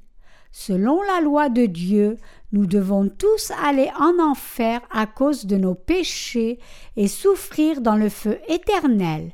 Selon 0.53 1.01
la 1.01 1.21
loi 1.21 1.49
de 1.49 1.65
Dieu, 1.65 2.17
nous 2.51 2.65
devons 2.65 3.09
tous 3.09 3.51
aller 3.63 3.89
en 3.99 4.19
enfer 4.19 4.81
à 4.91 5.05
cause 5.05 5.45
de 5.45 5.57
nos 5.57 5.75
péchés 5.75 6.59
et 6.97 7.07
souffrir 7.07 7.81
dans 7.81 7.95
le 7.95 8.09
feu 8.09 8.37
éternel. 8.47 9.31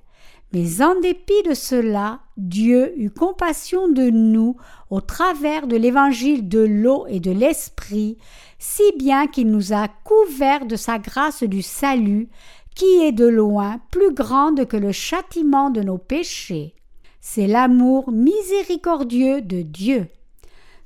Mais 0.53 0.81
en 0.81 0.99
dépit 0.99 1.43
de 1.47 1.53
cela, 1.53 2.19
Dieu 2.37 2.93
eut 2.97 3.09
compassion 3.09 3.89
de 3.89 4.09
nous 4.09 4.55
au 4.89 5.01
travers 5.01 5.67
de 5.67 5.75
l'évangile 5.75 6.47
de 6.47 6.59
l'eau 6.59 7.05
et 7.07 7.19
de 7.19 7.31
l'esprit, 7.31 8.17
si 8.57 8.83
bien 8.97 9.27
qu'il 9.27 9.51
nous 9.51 9.73
a 9.73 9.87
couverts 9.87 10.65
de 10.65 10.77
sa 10.77 10.99
grâce 10.99 11.43
du 11.43 11.61
salut, 11.61 12.29
qui 12.77 13.01
est 13.01 13.11
de 13.11 13.25
loin 13.25 13.81
plus 13.89 14.13
grande 14.13 14.67
que 14.67 14.77
le 14.77 14.91
châtiment 14.91 15.71
de 15.71 15.81
nos 15.81 15.97
péchés. 15.97 16.75
C'est 17.19 17.47
l'amour 17.47 18.11
miséricordieux 18.11 19.41
de 19.41 19.63
Dieu. 19.63 20.07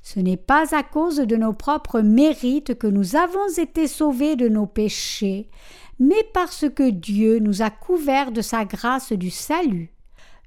Ce 0.00 0.18
n'est 0.18 0.38
pas 0.38 0.74
à 0.74 0.82
cause 0.82 1.18
de 1.18 1.36
nos 1.36 1.52
propres 1.52 2.00
mérites 2.00 2.78
que 2.78 2.86
nous 2.86 3.14
avons 3.14 3.46
été 3.58 3.86
sauvés 3.86 4.36
de 4.36 4.48
nos 4.48 4.64
péchés, 4.64 5.50
mais 5.98 6.26
parce 6.32 6.64
que 6.70 6.88
Dieu 6.88 7.40
nous 7.40 7.60
a 7.60 7.68
couverts 7.68 8.32
de 8.32 8.40
sa 8.40 8.64
grâce 8.64 9.12
du 9.12 9.28
salut. 9.30 9.92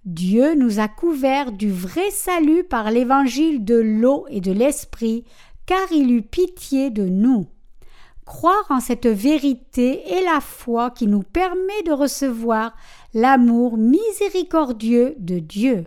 Dieu 0.03 0.55
nous 0.55 0.79
a 0.79 0.87
couverts 0.87 1.51
du 1.51 1.71
vrai 1.71 2.09
salut 2.09 2.63
par 2.63 2.89
l'évangile 2.89 3.63
de 3.63 3.75
l'eau 3.75 4.25
et 4.29 4.41
de 4.41 4.51
l'esprit, 4.51 5.25
car 5.67 5.91
il 5.91 6.11
eut 6.11 6.23
pitié 6.23 6.89
de 6.89 7.05
nous. 7.05 7.45
Croire 8.25 8.65
en 8.69 8.79
cette 8.79 9.05
vérité 9.05 10.01
est 10.11 10.23
la 10.25 10.41
foi 10.41 10.89
qui 10.89 11.05
nous 11.05 11.21
permet 11.21 11.83
de 11.85 11.91
recevoir 11.91 12.75
l'amour 13.13 13.77
miséricordieux 13.77 15.15
de 15.19 15.37
Dieu. 15.37 15.85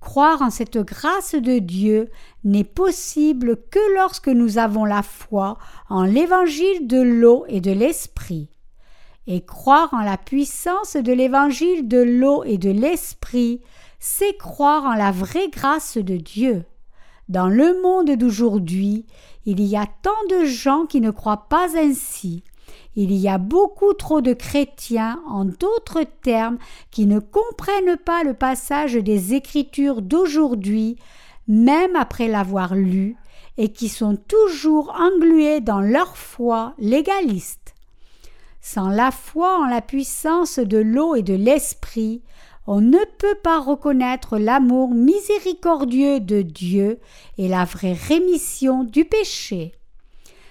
Croire 0.00 0.40
en 0.40 0.48
cette 0.48 0.78
grâce 0.78 1.34
de 1.34 1.58
Dieu 1.58 2.08
n'est 2.44 2.64
possible 2.64 3.58
que 3.70 3.94
lorsque 3.94 4.28
nous 4.28 4.56
avons 4.56 4.86
la 4.86 5.02
foi 5.02 5.58
en 5.90 6.04
l'évangile 6.04 6.86
de 6.86 7.02
l'eau 7.02 7.44
et 7.48 7.60
de 7.60 7.72
l'esprit. 7.72 8.48
Et 9.26 9.44
croire 9.44 9.92
en 9.92 10.00
la 10.00 10.16
puissance 10.16 10.96
de 10.96 11.12
l'évangile 11.12 11.86
de 11.86 11.98
l'eau 11.98 12.42
et 12.44 12.56
de 12.56 12.70
l'esprit, 12.70 13.60
c'est 13.98 14.34
croire 14.38 14.84
en 14.84 14.94
la 14.94 15.10
vraie 15.10 15.50
grâce 15.50 15.98
de 15.98 16.16
Dieu. 16.16 16.64
Dans 17.28 17.48
le 17.48 17.80
monde 17.82 18.10
d'aujourd'hui, 18.16 19.06
il 19.46 19.62
y 19.62 19.76
a 19.76 19.86
tant 20.02 20.10
de 20.28 20.44
gens 20.44 20.86
qui 20.86 21.00
ne 21.00 21.10
croient 21.10 21.46
pas 21.48 21.76
ainsi. 21.78 22.42
Il 22.96 23.12
y 23.12 23.28
a 23.28 23.38
beaucoup 23.38 23.94
trop 23.94 24.20
de 24.20 24.32
chrétiens, 24.32 25.20
en 25.28 25.44
d'autres 25.44 26.04
termes, 26.22 26.58
qui 26.90 27.06
ne 27.06 27.20
comprennent 27.20 27.96
pas 27.96 28.24
le 28.24 28.34
passage 28.34 28.94
des 28.94 29.34
Écritures 29.34 30.02
d'aujourd'hui, 30.02 30.96
même 31.46 31.96
après 31.96 32.28
l'avoir 32.28 32.74
lu, 32.74 33.16
et 33.56 33.72
qui 33.72 33.88
sont 33.88 34.16
toujours 34.16 34.94
englués 34.98 35.60
dans 35.60 35.80
leur 35.80 36.16
foi 36.16 36.74
légaliste. 36.78 37.74
Sans 38.60 38.88
la 38.88 39.10
foi 39.10 39.58
en 39.58 39.66
la 39.66 39.80
puissance 39.80 40.58
de 40.58 40.78
l'eau 40.78 41.14
et 41.14 41.22
de 41.22 41.34
l'esprit, 41.34 42.22
on 42.66 42.80
ne 42.80 42.98
peut 43.18 43.38
pas 43.42 43.60
reconnaître 43.60 44.38
l'amour 44.38 44.94
miséricordieux 44.94 46.20
de 46.20 46.42
Dieu 46.42 46.98
et 47.38 47.48
la 47.48 47.64
vraie 47.64 47.94
rémission 47.94 48.84
du 48.84 49.04
péché. 49.04 49.72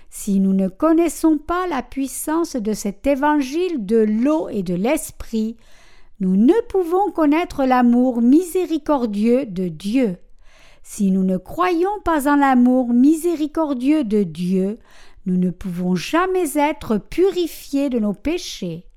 Si 0.10 0.40
nous 0.40 0.54
ne 0.54 0.68
connaissons 0.68 1.38
pas 1.38 1.68
la 1.68 1.84
puissance 1.84 2.56
de 2.56 2.74
cet 2.74 3.06
évangile 3.06 3.86
de 3.86 3.98
l'eau 3.98 4.50
et 4.50 4.64
de 4.64 4.74
l'esprit, 4.74 5.56
nous 6.20 6.36
ne 6.36 6.60
pouvons 6.68 7.12
connaître 7.12 7.64
l'amour 7.64 8.22
miséricordieux 8.22 9.46
de 9.46 9.68
Dieu. 9.68 10.18
Si 10.82 11.12
nous 11.12 11.24
ne 11.24 11.38
croyons 11.38 12.00
pas 12.04 12.28
en 12.28 12.38
l'amour 12.38 12.90
miséricordieux 12.90 14.04
de 14.04 14.24
Dieu, 14.24 14.80
nous 15.26 15.38
ne 15.38 15.52
pouvons 15.52 15.96
jamais 15.96 16.58
être 16.58 16.98
purifiés 16.98 17.90
de 17.90 18.00
nos 18.00 18.14
péchés. 18.14 18.88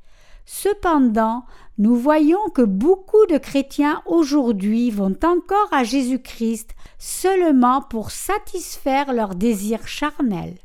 Cependant, 0.47 1.45
nous 1.79 1.97
voyons 1.97 2.51
que 2.55 2.62
beaucoup 2.62 3.25
de 3.31 3.39
chrétiens 3.39 4.03
aujourd'hui 4.05 4.91
vont 4.91 5.16
encore 5.25 5.68
à 5.73 5.85
Jésus-Christ 5.85 6.70
seulement 6.99 7.81
pour 7.81 8.11
satisfaire 8.11 9.14
leurs 9.14 9.35
désirs 9.35 9.89
charnels. 9.89 10.59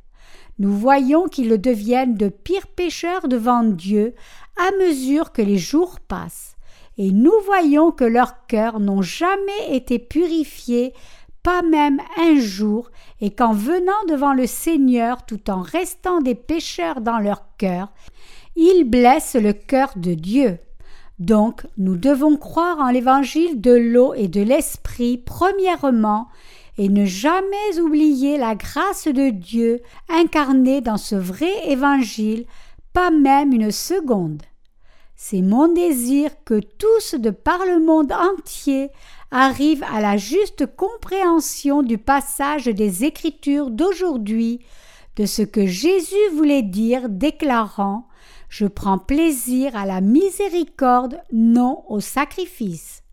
Nous 0.59 0.75
voyons 0.75 1.27
qu'ils 1.27 1.61
deviennent 1.61 2.15
de 2.15 2.27
pires 2.27 2.67
pécheurs 2.67 3.29
devant 3.29 3.63
Dieu 3.63 4.15
à 4.57 4.71
mesure 4.83 5.31
que 5.31 5.41
les 5.41 5.57
jours 5.57 5.99
passent, 5.99 6.55
et 6.97 7.11
nous 7.11 7.39
voyons 7.45 7.91
que 7.91 8.03
leurs 8.03 8.45
cœurs 8.47 8.79
n'ont 8.79 9.03
jamais 9.03 9.69
été 9.69 9.99
purifiés, 9.99 10.93
pas 11.41 11.61
même 11.61 12.01
un 12.17 12.37
jour, 12.37 12.89
et 13.21 13.29
qu'en 13.29 13.53
venant 13.53 14.03
devant 14.09 14.33
le 14.33 14.47
Seigneur 14.47 15.25
tout 15.25 15.49
en 15.49 15.61
restant 15.61 16.19
des 16.19 16.35
pécheurs 16.35 16.99
dans 16.99 17.19
leur 17.19 17.55
cœur, 17.57 17.93
ils 18.57 18.83
blessent 18.83 19.35
le 19.35 19.53
cœur 19.53 19.93
de 19.95 20.13
Dieu. 20.13 20.59
Donc, 21.19 21.65
nous 21.77 21.97
devons 21.97 22.37
croire 22.37 22.79
en 22.79 22.91
l'évangile 22.91 23.59
de 23.59 23.71
l'eau 23.71 24.13
et 24.13 24.27
de 24.27 24.41
l'esprit 24.41 25.17
premièrement, 25.17 26.27
et 26.77 26.89
ne 26.89 27.05
jamais 27.05 27.79
oublier 27.81 28.37
la 28.37 28.53
grâce 28.53 29.07
de 29.07 29.31
Dieu 29.31 29.81
incarnée 30.09 30.79
dans 30.79 30.97
ce 30.97 31.15
vrai 31.15 31.51
évangile, 31.67 32.45
pas 32.93 33.09
même 33.09 33.51
une 33.51 33.71
seconde. 33.71 34.43
C'est 35.15 35.41
mon 35.41 35.67
désir 35.67 36.29
que 36.45 36.59
tous 36.59 37.15
de 37.15 37.31
par 37.31 37.65
le 37.65 37.83
monde 37.83 38.11
entier 38.11 38.91
arrivent 39.31 39.85
à 39.91 39.99
la 39.99 40.17
juste 40.17 40.67
compréhension 40.75 41.81
du 41.81 41.97
passage 41.97 42.65
des 42.65 43.03
Écritures 43.03 43.71
d'aujourd'hui, 43.71 44.59
de 45.15 45.25
ce 45.25 45.41
que 45.41 45.65
Jésus 45.65 46.15
voulait 46.35 46.61
dire, 46.61 47.09
déclarant 47.09 48.07
je 48.49 48.65
prends 48.65 48.97
plaisir 48.97 49.75
à 49.75 49.85
la 49.85 50.01
miséricorde, 50.01 51.21
non 51.31 51.83
au 51.89 51.99
sacrifice. 51.99 53.03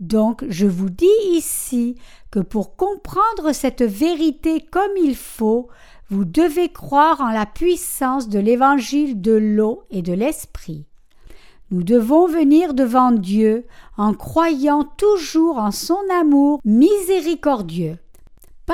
Donc 0.00 0.44
je 0.48 0.66
vous 0.66 0.90
dis 0.90 1.06
ici 1.30 1.96
que 2.30 2.40
pour 2.40 2.76
comprendre 2.76 3.52
cette 3.52 3.82
vérité 3.82 4.60
comme 4.60 4.96
il 4.96 5.14
faut, 5.14 5.68
vous 6.10 6.24
devez 6.24 6.70
croire 6.70 7.20
en 7.20 7.30
la 7.30 7.46
puissance 7.46 8.28
de 8.28 8.38
l'évangile 8.38 9.20
de 9.20 9.32
l'eau 9.32 9.84
et 9.90 10.02
de 10.02 10.12
l'esprit. 10.12 10.86
Nous 11.70 11.84
devons 11.84 12.26
venir 12.26 12.74
devant 12.74 13.12
Dieu 13.12 13.64
en 13.96 14.12
croyant 14.12 14.84
toujours 14.84 15.56
en 15.56 15.70
son 15.70 16.00
amour 16.10 16.60
miséricordieux. 16.64 17.96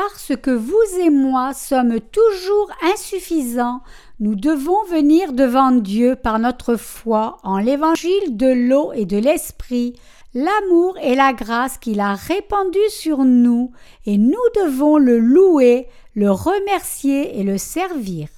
Parce 0.01 0.37
que 0.41 0.53
vous 0.53 1.01
et 1.01 1.11
moi 1.11 1.53
sommes 1.55 1.99
toujours 1.99 2.71
insuffisants, 2.95 3.81
nous 4.21 4.37
devons 4.37 4.85
venir 4.89 5.33
devant 5.33 5.73
Dieu 5.73 6.15
par 6.15 6.39
notre 6.39 6.77
foi 6.77 7.39
en 7.43 7.59
l'évangile 7.59 8.37
de 8.37 8.47
l'eau 8.47 8.93
et 8.93 9.07
de 9.07 9.17
l'esprit, 9.17 9.99
l'amour 10.35 10.97
et 11.03 11.17
la 11.17 11.33
grâce 11.33 11.79
qu'il 11.79 11.99
a 11.99 12.15
répandue 12.15 12.79
sur 12.91 13.25
nous, 13.25 13.73
et 14.07 14.19
nous 14.19 14.37
devons 14.55 14.99
le 14.99 15.19
louer, 15.19 15.89
le 16.15 16.31
remercier 16.31 17.41
et 17.41 17.43
le 17.43 17.59
servir. 17.59 18.29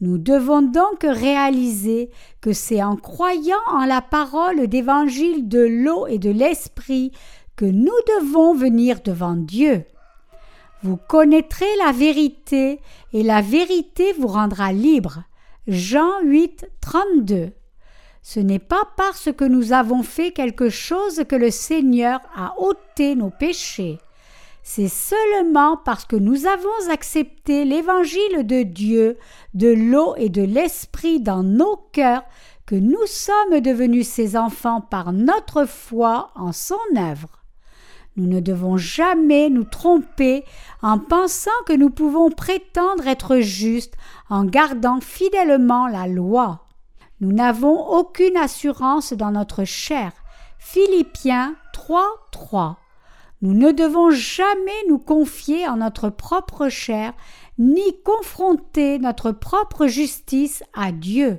Nous 0.00 0.18
devons 0.18 0.60
donc 0.60 1.04
réaliser 1.04 2.10
que 2.40 2.52
c'est 2.52 2.82
en 2.82 2.96
croyant 2.96 3.62
en 3.70 3.84
la 3.84 4.00
parole 4.00 4.66
d'évangile 4.66 5.46
de 5.46 5.60
l'eau 5.60 6.08
et 6.08 6.18
de 6.18 6.30
l'esprit 6.30 7.12
que 7.54 7.64
nous 7.64 7.92
devons 8.18 8.54
venir 8.54 9.02
devant 9.04 9.36
Dieu. 9.36 9.84
Vous 10.82 10.96
connaîtrez 10.96 11.76
la 11.84 11.92
vérité, 11.92 12.80
et 13.12 13.22
la 13.22 13.42
vérité 13.42 14.12
vous 14.14 14.28
rendra 14.28 14.72
libre. 14.72 15.24
Jean 15.66 16.20
8, 16.22 16.70
32. 16.80 17.52
Ce 18.22 18.40
n'est 18.40 18.58
pas 18.58 18.84
parce 18.96 19.30
que 19.32 19.44
nous 19.44 19.72
avons 19.72 20.02
fait 20.02 20.30
quelque 20.30 20.68
chose 20.68 21.24
que 21.28 21.36
le 21.36 21.50
Seigneur 21.50 22.20
a 22.34 22.54
ôté 22.58 23.14
nos 23.14 23.30
péchés. 23.30 23.98
C'est 24.62 24.88
seulement 24.88 25.76
parce 25.76 26.04
que 26.04 26.16
nous 26.16 26.46
avons 26.46 26.90
accepté 26.90 27.64
l'évangile 27.64 28.46
de 28.46 28.62
Dieu, 28.62 29.18
de 29.54 29.68
l'eau 29.68 30.14
et 30.16 30.28
de 30.28 30.42
l'esprit 30.42 31.20
dans 31.20 31.42
nos 31.42 31.76
cœurs 31.92 32.24
que 32.66 32.74
nous 32.74 33.06
sommes 33.06 33.60
devenus 33.60 34.08
ses 34.08 34.36
enfants 34.36 34.80
par 34.80 35.12
notre 35.12 35.64
foi 35.64 36.30
en 36.36 36.52
son 36.52 36.76
œuvre. 36.96 37.39
Nous 38.16 38.26
ne 38.26 38.40
devons 38.40 38.76
jamais 38.76 39.50
nous 39.50 39.64
tromper 39.64 40.44
en 40.82 40.98
pensant 40.98 41.50
que 41.66 41.72
nous 41.72 41.90
pouvons 41.90 42.30
prétendre 42.30 43.06
être 43.06 43.38
justes 43.38 43.94
en 44.28 44.44
gardant 44.44 45.00
fidèlement 45.00 45.86
la 45.86 46.06
loi. 46.06 46.66
Nous 47.20 47.32
n'avons 47.32 47.86
aucune 47.88 48.36
assurance 48.36 49.12
dans 49.12 49.30
notre 49.30 49.64
chair. 49.64 50.12
Philippiens 50.58 51.54
3, 51.72 52.02
3. 52.32 52.78
Nous 53.42 53.54
ne 53.54 53.72
devons 53.72 54.10
jamais 54.10 54.70
nous 54.88 54.98
confier 54.98 55.66
en 55.66 55.76
notre 55.76 56.10
propre 56.10 56.68
chair, 56.68 57.14
ni 57.58 58.02
confronter 58.02 58.98
notre 58.98 59.32
propre 59.32 59.86
justice 59.86 60.62
à 60.74 60.92
Dieu. 60.92 61.38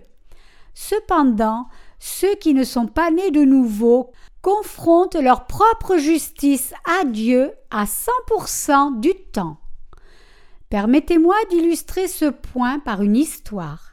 Cependant, 0.74 1.68
ceux 2.00 2.34
qui 2.36 2.54
ne 2.54 2.64
sont 2.64 2.88
pas 2.88 3.12
nés 3.12 3.30
de 3.30 3.44
nouveau 3.44 4.12
confrontent 4.42 5.22
leur 5.22 5.46
propre 5.46 5.98
justice 5.98 6.74
à 6.86 7.06
Dieu 7.06 7.52
à 7.70 7.86
100% 7.86 9.00
du 9.00 9.14
temps. 9.32 9.58
Permettez-moi 10.70 11.36
d'illustrer 11.50 12.08
ce 12.08 12.26
point 12.26 12.80
par 12.80 13.02
une 13.02 13.16
histoire. 13.16 13.92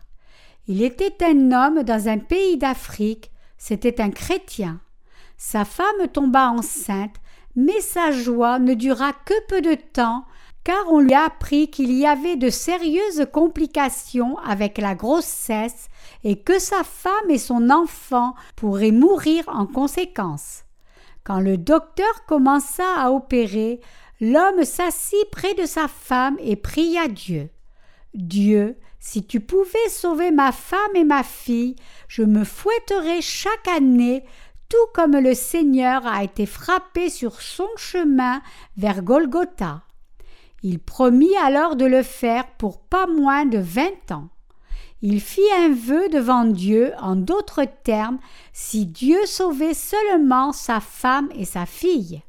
Il 0.69 0.83
était 0.83 1.25
un 1.25 1.53
homme 1.53 1.83
dans 1.83 2.09
un 2.09 2.19
pays 2.19 2.57
d'Afrique, 2.57 3.31
c'était 3.57 4.01
un 4.01 4.11
chrétien. 4.11 4.81
Sa 5.37 5.65
femme 5.65 6.09
tomba 6.13 6.51
enceinte, 6.51 7.17
mais 7.57 7.81
sa 7.81 8.13
joie 8.13 8.59
ne 8.59 8.75
dura 8.75 9.13
que 9.13 9.35
peu 9.49 9.61
de 9.61 9.75
temps, 9.75 10.25
car 10.65 10.93
on 10.93 11.01
lui 11.01 11.15
apprit 11.15 11.71
qu'il 11.71 11.93
y 11.93 12.07
avait 12.07 12.37
de 12.37 12.51
sérieuses 12.51 13.27
complications 13.33 14.37
avec 14.39 14.79
la 14.79 14.95
grossesse 14.95 15.89
et 16.25 16.41
que 16.41 16.59
sa 16.59 16.85
femme 16.85 17.31
et 17.31 17.39
son 17.39 17.71
enfant 17.71 18.35
pourraient 18.57 18.91
mourir 18.91 19.45
en 19.49 19.67
conséquence. 19.67 20.65
Quand 21.25 21.41
le 21.41 21.57
docteur 21.57 22.25
commença 22.27 22.85
à 22.97 23.11
opérer, 23.11 23.81
l'homme 24.21 24.65
s'assit 24.65 25.31
près 25.31 25.55
de 25.55 25.67
sa 25.67 25.89
femme 25.89 26.37
et 26.41 26.57
pria 26.57 27.09
Dieu. 27.09 27.51
Dieu, 28.15 28.77
si 28.99 29.27
tu 29.27 29.41
pouvais 29.41 29.89
sauver 29.89 30.31
ma 30.31 30.53
femme 30.53 30.95
et 30.95 31.05
ma 31.05 31.23
fille, 31.23 31.77
je 32.09 32.23
me 32.23 32.45
fouetterais 32.45 33.21
chaque 33.21 33.69
année, 33.69 34.25
tout 34.69 34.77
comme 34.95 35.17
le 35.17 35.35
Seigneur 35.35 36.07
a 36.07 36.25
été 36.25 36.47
frappé 36.47 37.11
sur 37.11 37.41
son 37.41 37.69
chemin 37.77 38.43
vers 38.77 39.03
Golgotha. 39.03 39.83
Il 40.63 40.81
promit 40.81 41.37
alors 41.37 41.77
de 41.77 41.85
le 41.85 42.03
faire 42.03 42.47
pour 42.59 42.81
pas 42.81 43.07
moins 43.07 43.47
de 43.47 43.59
vingt 43.59 44.11
ans. 44.11 44.29
Il 45.01 45.21
fit 45.21 45.49
un 45.57 45.73
vœu 45.73 46.09
devant 46.09 46.45
Dieu, 46.45 46.93
en 47.01 47.15
d'autres 47.15 47.65
termes, 47.85 48.19
si 48.53 48.87
Dieu 48.87 49.19
sauvait 49.27 49.75
seulement 49.75 50.53
sa 50.53 50.81
femme 50.81 51.29
et 51.37 51.45
sa 51.45 51.67
fille. 51.67 52.23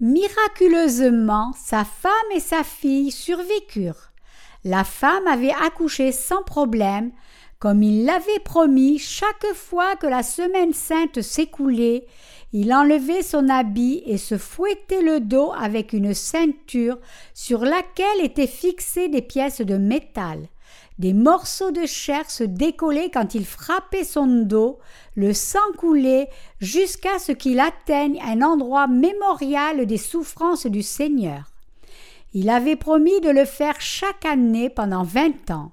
Miraculeusement, 0.00 1.52
sa 1.56 1.84
femme 1.84 2.12
et 2.34 2.40
sa 2.40 2.62
fille 2.62 3.10
survécurent. 3.10 4.12
La 4.64 4.84
femme 4.84 5.26
avait 5.26 5.54
accouché 5.64 6.12
sans 6.12 6.42
problème, 6.42 7.10
comme 7.58 7.82
il 7.82 8.04
l'avait 8.04 8.38
promis 8.44 8.98
chaque 8.98 9.54
fois 9.54 9.96
que 9.96 10.06
la 10.06 10.22
semaine 10.22 10.74
sainte 10.74 11.22
s'écoulait, 11.22 12.06
il 12.52 12.72
enlevait 12.72 13.22
son 13.22 13.48
habit 13.48 14.02
et 14.06 14.16
se 14.16 14.38
fouettait 14.38 15.02
le 15.02 15.20
dos 15.20 15.52
avec 15.52 15.92
une 15.92 16.14
ceinture 16.14 16.98
sur 17.34 17.60
laquelle 17.60 18.22
étaient 18.22 18.46
fixées 18.46 19.08
des 19.08 19.22
pièces 19.22 19.60
de 19.60 19.76
métal. 19.76 20.48
Des 20.98 21.12
morceaux 21.12 21.70
de 21.70 21.86
chair 21.86 22.28
se 22.28 22.42
décollaient 22.42 23.10
quand 23.10 23.34
il 23.34 23.44
frappait 23.44 24.04
son 24.04 24.26
dos, 24.26 24.78
le 25.14 25.32
sang 25.32 25.58
coulait 25.76 26.28
jusqu'à 26.60 27.18
ce 27.20 27.32
qu'il 27.32 27.60
atteigne 27.60 28.20
un 28.24 28.42
endroit 28.42 28.88
mémorial 28.88 29.86
des 29.86 29.96
souffrances 29.96 30.66
du 30.66 30.82
Seigneur. 30.82 31.52
Il 32.34 32.50
avait 32.50 32.76
promis 32.76 33.20
de 33.20 33.30
le 33.30 33.44
faire 33.44 33.80
chaque 33.80 34.24
année 34.24 34.70
pendant 34.70 35.04
vingt 35.04 35.50
ans. 35.50 35.70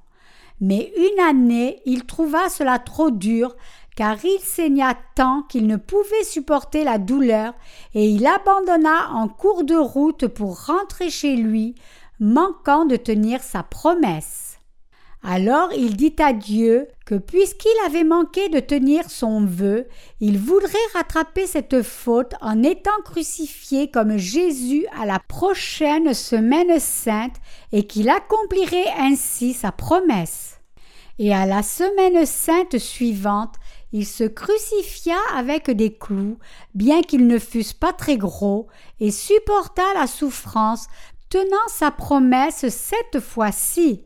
Mais 0.61 0.93
une 0.95 1.19
année 1.19 1.81
il 1.85 2.05
trouva 2.05 2.47
cela 2.49 2.79
trop 2.79 3.11
dur, 3.11 3.55
car 3.95 4.17
il 4.23 4.39
saigna 4.41 4.95
tant 5.15 5.43
qu'il 5.43 5.67
ne 5.67 5.77
pouvait 5.77 6.23
supporter 6.23 6.83
la 6.83 6.97
douleur, 6.97 7.53
et 7.93 8.09
il 8.09 8.25
abandonna 8.27 9.09
en 9.11 9.27
cours 9.27 9.63
de 9.63 9.75
route 9.75 10.27
pour 10.27 10.65
rentrer 10.65 11.09
chez 11.09 11.35
lui, 11.35 11.75
manquant 12.19 12.85
de 12.85 12.95
tenir 12.95 13.41
sa 13.41 13.63
promesse. 13.63 14.45
Alors 15.27 15.73
il 15.73 15.97
dit 15.97 16.15
à 16.19 16.33
Dieu 16.33 16.87
que 17.03 17.15
puisqu'il 17.15 17.73
avait 17.87 18.03
manqué 18.03 18.47
de 18.49 18.59
tenir 18.59 19.09
son 19.09 19.43
vœu, 19.43 19.87
il 20.19 20.37
voudrait 20.37 20.77
rattraper 20.93 21.47
cette 21.47 21.81
faute 21.81 22.33
en 22.41 22.61
étant 22.61 23.01
crucifié 23.03 23.89
comme 23.89 24.17
Jésus 24.17 24.85
à 24.99 25.07
la 25.07 25.17
prochaine 25.17 26.13
semaine 26.13 26.79
sainte 26.79 27.37
et 27.71 27.87
qu'il 27.87 28.09
accomplirait 28.09 28.93
ainsi 28.99 29.53
sa 29.53 29.71
promesse. 29.71 30.59
Et 31.17 31.33
à 31.33 31.47
la 31.47 31.63
semaine 31.63 32.25
sainte 32.27 32.77
suivante, 32.77 33.55
il 33.91 34.05
se 34.05 34.23
crucifia 34.23 35.17
avec 35.33 35.71
des 35.71 35.95
clous, 35.97 36.37
bien 36.73 37.01
qu'ils 37.01 37.27
ne 37.27 37.39
fussent 37.39 37.73
pas 37.73 37.93
très 37.93 38.17
gros, 38.17 38.67
et 38.99 39.11
supporta 39.11 39.83
la 39.93 40.07
souffrance, 40.07 40.87
tenant 41.29 41.67
sa 41.67 41.91
promesse 41.91 42.67
cette 42.69 43.19
fois-ci. 43.19 44.05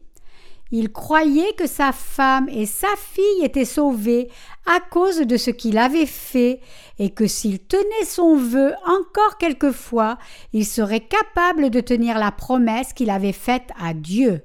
Il 0.72 0.92
croyait 0.92 1.54
que 1.54 1.66
sa 1.66 1.92
femme 1.92 2.48
et 2.50 2.68
sa 2.68 2.96
fille 2.96 3.44
étaient 3.44 3.66
sauvées 3.66 4.30
à 4.68 4.80
cause 4.80 5.18
de 5.18 5.36
ce 5.36 5.50
qu'il 5.50 5.80
avait 5.80 6.06
fait, 6.06 6.62
et 7.00 7.10
que 7.10 7.26
s'il 7.26 7.60
tenait 7.60 8.06
son 8.06 8.36
vœu 8.36 8.74
encore 8.86 9.38
quelquefois, 9.40 10.20
il 10.54 10.66
serait 10.66 11.08
capable 11.08 11.72
de 11.72 11.80
tenir 11.80 12.20
la 12.20 12.32
promesse 12.32 12.94
qu'il 12.94 13.10
avait 13.10 13.34
faite 13.34 13.70
à 13.82 13.96
Dieu. 13.96 14.44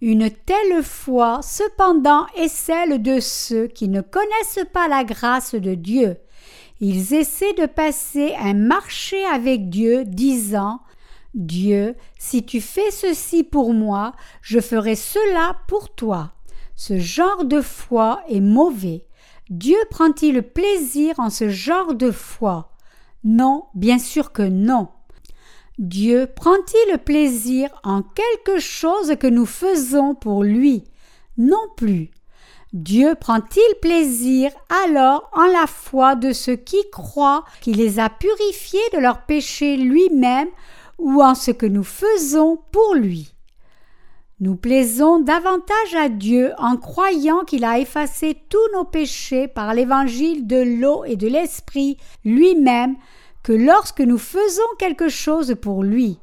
Une 0.00 0.30
telle 0.30 0.82
foi, 0.82 1.40
cependant, 1.42 2.26
est 2.34 2.48
celle 2.48 3.02
de 3.02 3.20
ceux 3.20 3.66
qui 3.66 3.88
ne 3.88 4.00
connaissent 4.00 4.66
pas 4.72 4.88
la 4.88 5.04
grâce 5.04 5.54
de 5.54 5.74
Dieu. 5.74 6.16
Ils 6.80 7.12
essaient 7.12 7.52
de 7.52 7.66
passer 7.66 8.34
un 8.38 8.54
marché 8.54 9.22
avec 9.26 9.68
Dieu, 9.68 10.04
disant 10.06 10.80
Dieu, 11.34 11.94
si 12.18 12.44
tu 12.44 12.62
fais 12.62 12.90
ceci 12.90 13.44
pour 13.44 13.74
moi, 13.74 14.12
je 14.40 14.58
ferai 14.58 14.96
cela 14.96 15.56
pour 15.68 15.94
toi. 15.94 16.32
Ce 16.74 16.98
genre 16.98 17.44
de 17.44 17.60
foi 17.60 18.22
est 18.28 18.40
mauvais. 18.40 19.06
Dieu 19.50 19.76
prend-il 19.90 20.42
plaisir 20.42 21.14
en 21.18 21.28
ce 21.28 21.50
genre 21.50 21.94
de 21.94 22.10
foi? 22.10 22.72
Non, 23.22 23.64
bien 23.74 23.98
sûr 23.98 24.32
que 24.32 24.42
non. 24.42 24.88
Dieu 25.80 26.26
prend-il 26.26 26.98
plaisir 26.98 27.70
en 27.84 28.02
quelque 28.02 28.60
chose 28.60 29.16
que 29.18 29.26
nous 29.26 29.46
faisons 29.46 30.14
pour 30.14 30.44
lui? 30.44 30.84
Non 31.38 31.56
plus. 31.74 32.10
Dieu 32.74 33.14
prend-il 33.18 33.74
plaisir 33.80 34.50
alors 34.84 35.30
en 35.32 35.46
la 35.46 35.66
foi 35.66 36.16
de 36.16 36.34
ceux 36.34 36.56
qui 36.56 36.76
croient 36.92 37.46
qu'il 37.62 37.78
les 37.78 37.98
a 37.98 38.10
purifiés 38.10 38.78
de 38.92 38.98
leurs 38.98 39.24
péchés 39.24 39.78
lui-même 39.78 40.48
ou 40.98 41.22
en 41.22 41.34
ce 41.34 41.50
que 41.50 41.64
nous 41.64 41.82
faisons 41.82 42.58
pour 42.72 42.94
lui? 42.94 43.32
Nous 44.38 44.56
plaisons 44.56 45.18
davantage 45.18 45.94
à 45.96 46.10
Dieu 46.10 46.52
en 46.58 46.76
croyant 46.76 47.44
qu'il 47.44 47.64
a 47.64 47.78
effacé 47.78 48.36
tous 48.50 48.58
nos 48.74 48.84
péchés 48.84 49.48
par 49.48 49.72
l'évangile 49.72 50.46
de 50.46 50.60
l'eau 50.60 51.04
et 51.06 51.16
de 51.16 51.26
l'esprit 51.26 51.96
lui-même 52.22 52.96
que 53.50 53.54
lorsque 53.56 54.00
nous 54.00 54.16
faisons 54.16 54.62
quelque 54.78 55.08
chose 55.08 55.56
pour 55.60 55.82
lui. 55.82 56.20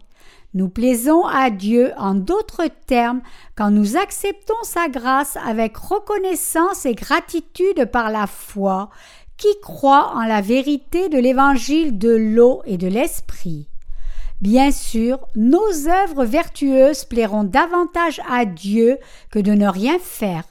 Nous 0.54 0.70
plaisons 0.70 1.26
à 1.26 1.50
Dieu 1.50 1.92
en 1.98 2.16
d'autres 2.16 2.70
termes 2.86 3.20
quand 3.58 3.70
nous 3.70 3.98
acceptons 3.98 4.64
sa 4.64 4.88
grâce 4.88 5.36
avec 5.46 5.76
reconnaissance 5.76 6.86
et 6.86 6.96
gratitude 6.96 7.84
par 7.92 8.12
la 8.12 8.28
foi, 8.28 8.90
qui 9.36 9.50
croit 9.62 10.14
en 10.16 10.22
la 10.22 10.40
vérité 10.40 11.10
de 11.10 11.18
l'évangile 11.18 11.98
de 11.98 12.16
l'eau 12.16 12.62
et 12.66 12.78
de 12.78 12.88
l'esprit. 12.88 13.68
Bien 14.40 14.72
sûr, 14.72 15.20
nos 15.36 15.90
œuvres 15.90 16.24
vertueuses 16.24 17.04
plairont 17.04 17.44
davantage 17.44 18.22
à 18.32 18.46
Dieu 18.46 19.00
que 19.32 19.40
de 19.40 19.52
ne 19.52 19.68
rien 19.68 20.00
faire, 20.00 20.46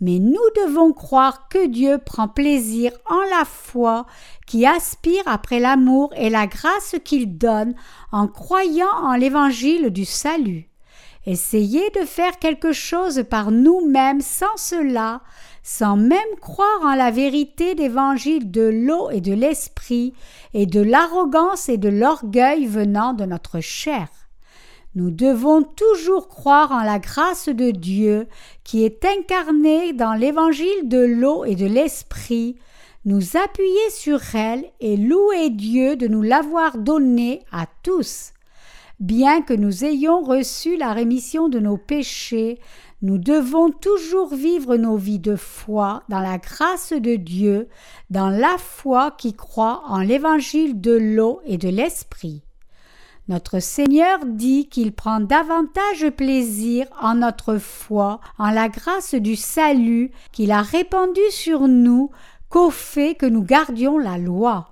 mais 0.00 0.18
nous 0.18 0.38
devons 0.56 0.92
croire 0.92 1.48
que 1.48 1.66
Dieu 1.66 1.98
prend 1.98 2.28
plaisir 2.28 2.92
en 3.08 3.20
la 3.36 3.44
foi 3.44 4.06
qui 4.46 4.66
aspire 4.66 5.22
après 5.26 5.58
l'amour 5.58 6.12
et 6.16 6.30
la 6.30 6.46
grâce 6.46 6.96
qu'il 7.04 7.38
donne 7.38 7.74
en 8.12 8.28
croyant 8.28 8.94
en 9.02 9.14
l'évangile 9.14 9.90
du 9.90 10.04
salut. 10.04 10.68
Essayez 11.24 11.90
de 11.90 12.06
faire 12.06 12.38
quelque 12.38 12.72
chose 12.72 13.24
par 13.28 13.50
nous-mêmes 13.50 14.20
sans 14.20 14.56
cela, 14.56 15.22
sans 15.64 15.96
même 15.96 16.20
croire 16.40 16.82
en 16.82 16.94
la 16.94 17.10
vérité 17.10 17.74
d'évangile 17.74 18.52
de 18.52 18.62
l'eau 18.62 19.10
et 19.10 19.20
de 19.20 19.32
l'esprit, 19.32 20.14
et 20.54 20.66
de 20.66 20.80
l'arrogance 20.80 21.68
et 21.68 21.78
de 21.78 21.88
l'orgueil 21.88 22.66
venant 22.66 23.12
de 23.12 23.24
notre 23.24 23.58
chair. 23.58 24.08
Nous 24.96 25.10
devons 25.10 25.62
toujours 25.62 26.26
croire 26.26 26.72
en 26.72 26.82
la 26.82 26.98
grâce 26.98 27.50
de 27.50 27.70
Dieu 27.70 28.26
qui 28.64 28.82
est 28.82 29.04
incarnée 29.04 29.92
dans 29.92 30.14
l'évangile 30.14 30.88
de 30.88 30.96
l'eau 30.96 31.44
et 31.44 31.54
de 31.54 31.66
l'esprit, 31.66 32.56
nous 33.04 33.36
appuyer 33.36 33.90
sur 33.90 34.20
elle 34.34 34.64
et 34.80 34.96
louer 34.96 35.50
Dieu 35.50 35.96
de 35.96 36.08
nous 36.08 36.22
l'avoir 36.22 36.78
donnée 36.78 37.42
à 37.52 37.66
tous. 37.82 38.32
Bien 38.98 39.42
que 39.42 39.52
nous 39.52 39.84
ayons 39.84 40.22
reçu 40.22 40.78
la 40.78 40.94
rémission 40.94 41.50
de 41.50 41.58
nos 41.58 41.76
péchés, 41.76 42.58
nous 43.02 43.18
devons 43.18 43.70
toujours 43.70 44.34
vivre 44.34 44.78
nos 44.78 44.96
vies 44.96 45.18
de 45.18 45.36
foi 45.36 46.04
dans 46.08 46.20
la 46.20 46.38
grâce 46.38 46.94
de 46.94 47.16
Dieu, 47.16 47.68
dans 48.08 48.30
la 48.30 48.56
foi 48.56 49.10
qui 49.10 49.34
croit 49.34 49.82
en 49.88 49.98
l'évangile 49.98 50.80
de 50.80 50.92
l'eau 50.92 51.42
et 51.44 51.58
de 51.58 51.68
l'esprit. 51.68 52.45
Notre 53.28 53.58
Seigneur 53.58 54.20
dit 54.24 54.68
qu'il 54.68 54.92
prend 54.92 55.18
davantage 55.18 56.08
plaisir 56.16 56.86
en 57.00 57.16
notre 57.16 57.58
foi, 57.58 58.20
en 58.38 58.50
la 58.50 58.68
grâce 58.68 59.16
du 59.16 59.34
salut 59.34 60.12
qu'il 60.30 60.52
a 60.52 60.62
répandu 60.62 61.20
sur 61.30 61.66
nous, 61.66 62.10
qu'au 62.48 62.70
fait 62.70 63.16
que 63.16 63.26
nous 63.26 63.42
gardions 63.42 63.98
la 63.98 64.16
loi. 64.16 64.68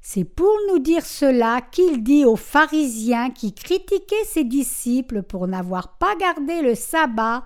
C'est 0.00 0.24
pour 0.24 0.54
nous 0.70 0.78
dire 0.78 1.04
cela 1.04 1.60
qu'il 1.60 2.04
dit 2.04 2.24
aux 2.24 2.36
pharisiens 2.36 3.30
qui 3.30 3.52
critiquaient 3.52 4.24
ses 4.24 4.44
disciples 4.44 5.22
pour 5.22 5.48
n'avoir 5.48 5.98
pas 5.98 6.14
gardé 6.14 6.62
le 6.62 6.76
sabbat 6.76 7.42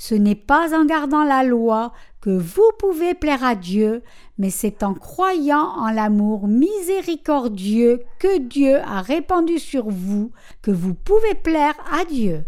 ce 0.00 0.14
n'est 0.14 0.36
pas 0.36 0.78
en 0.78 0.84
gardant 0.84 1.24
la 1.24 1.42
loi 1.42 1.92
que 2.20 2.30
vous 2.30 2.70
pouvez 2.78 3.14
plaire 3.14 3.44
à 3.44 3.54
Dieu, 3.54 4.02
mais 4.38 4.50
c'est 4.50 4.82
en 4.82 4.94
croyant 4.94 5.68
en 5.76 5.90
l'amour 5.90 6.48
miséricordieux 6.48 8.02
que 8.18 8.38
Dieu 8.38 8.76
a 8.78 9.00
répandu 9.02 9.58
sur 9.58 9.88
vous 9.88 10.32
que 10.62 10.70
vous 10.70 10.94
pouvez 10.94 11.34
plaire 11.34 11.76
à 11.92 12.04
Dieu. 12.04 12.44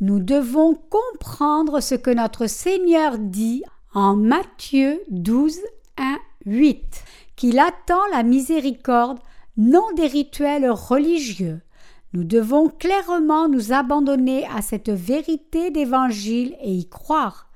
Nous 0.00 0.18
devons 0.18 0.74
comprendre 0.74 1.80
ce 1.80 1.94
que 1.94 2.10
notre 2.10 2.46
Seigneur 2.48 3.18
dit 3.18 3.62
en 3.94 4.16
Matthieu 4.16 5.00
12, 5.10 5.60
1, 5.96 6.18
8, 6.46 7.04
qu'il 7.36 7.58
attend 7.58 8.00
la 8.10 8.22
miséricorde, 8.22 9.18
non 9.56 9.92
des 9.94 10.06
rituels 10.06 10.70
religieux. 10.70 11.60
Nous 12.14 12.24
devons 12.24 12.68
clairement 12.68 13.48
nous 13.48 13.72
abandonner 13.72 14.46
à 14.46 14.60
cette 14.60 14.90
vérité 14.90 15.70
d'évangile 15.70 16.56
et 16.60 16.72
y 16.72 16.88
croire. 16.88 17.51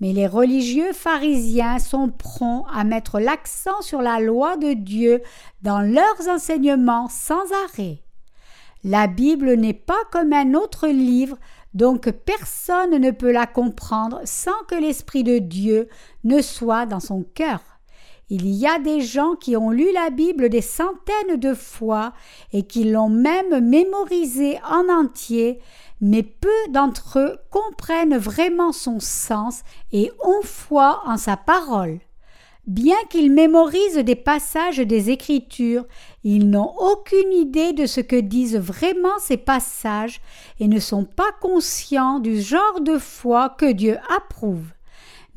Mais 0.00 0.12
les 0.12 0.26
religieux 0.26 0.92
pharisiens 0.92 1.78
sont 1.78 2.08
prompts 2.08 2.66
à 2.72 2.84
mettre 2.84 3.20
l'accent 3.20 3.82
sur 3.82 4.00
la 4.00 4.18
loi 4.18 4.56
de 4.56 4.72
Dieu 4.72 5.22
dans 5.62 5.80
leurs 5.80 6.28
enseignements 6.28 7.08
sans 7.08 7.44
arrêt. 7.66 7.98
La 8.82 9.06
Bible 9.06 9.54
n'est 9.54 9.74
pas 9.74 10.02
comme 10.10 10.32
un 10.32 10.54
autre 10.54 10.88
livre, 10.88 11.36
donc 11.74 12.10
personne 12.10 12.96
ne 12.98 13.10
peut 13.10 13.30
la 13.30 13.46
comprendre 13.46 14.20
sans 14.24 14.64
que 14.68 14.74
l'Esprit 14.74 15.22
de 15.22 15.38
Dieu 15.38 15.88
ne 16.24 16.40
soit 16.40 16.86
dans 16.86 17.00
son 17.00 17.22
cœur. 17.34 17.60
Il 18.32 18.46
y 18.46 18.64
a 18.64 18.78
des 18.78 19.00
gens 19.00 19.34
qui 19.34 19.56
ont 19.56 19.70
lu 19.70 19.92
la 19.92 20.08
Bible 20.10 20.50
des 20.50 20.60
centaines 20.62 21.36
de 21.36 21.52
fois 21.52 22.12
et 22.52 22.62
qui 22.62 22.84
l'ont 22.84 23.08
même 23.08 23.58
mémorisée 23.58 24.60
en 24.70 24.88
entier, 24.88 25.58
mais 26.00 26.22
peu 26.22 26.48
d'entre 26.68 27.18
eux 27.18 27.38
comprennent 27.50 28.16
vraiment 28.16 28.70
son 28.70 29.00
sens 29.00 29.62
et 29.90 30.12
ont 30.22 30.42
foi 30.44 31.02
en 31.06 31.16
sa 31.16 31.36
parole. 31.36 31.98
Bien 32.68 32.96
qu'ils 33.08 33.32
mémorisent 33.32 33.96
des 33.96 34.14
passages 34.14 34.78
des 34.78 35.10
Écritures, 35.10 35.86
ils 36.22 36.48
n'ont 36.48 36.72
aucune 36.78 37.32
idée 37.32 37.72
de 37.72 37.86
ce 37.86 38.00
que 38.00 38.14
disent 38.14 38.58
vraiment 38.58 39.18
ces 39.18 39.38
passages 39.38 40.20
et 40.60 40.68
ne 40.68 40.78
sont 40.78 41.04
pas 41.04 41.32
conscients 41.40 42.20
du 42.20 42.40
genre 42.40 42.80
de 42.80 42.96
foi 42.96 43.48
que 43.58 43.72
Dieu 43.72 43.96
approuve. 44.16 44.68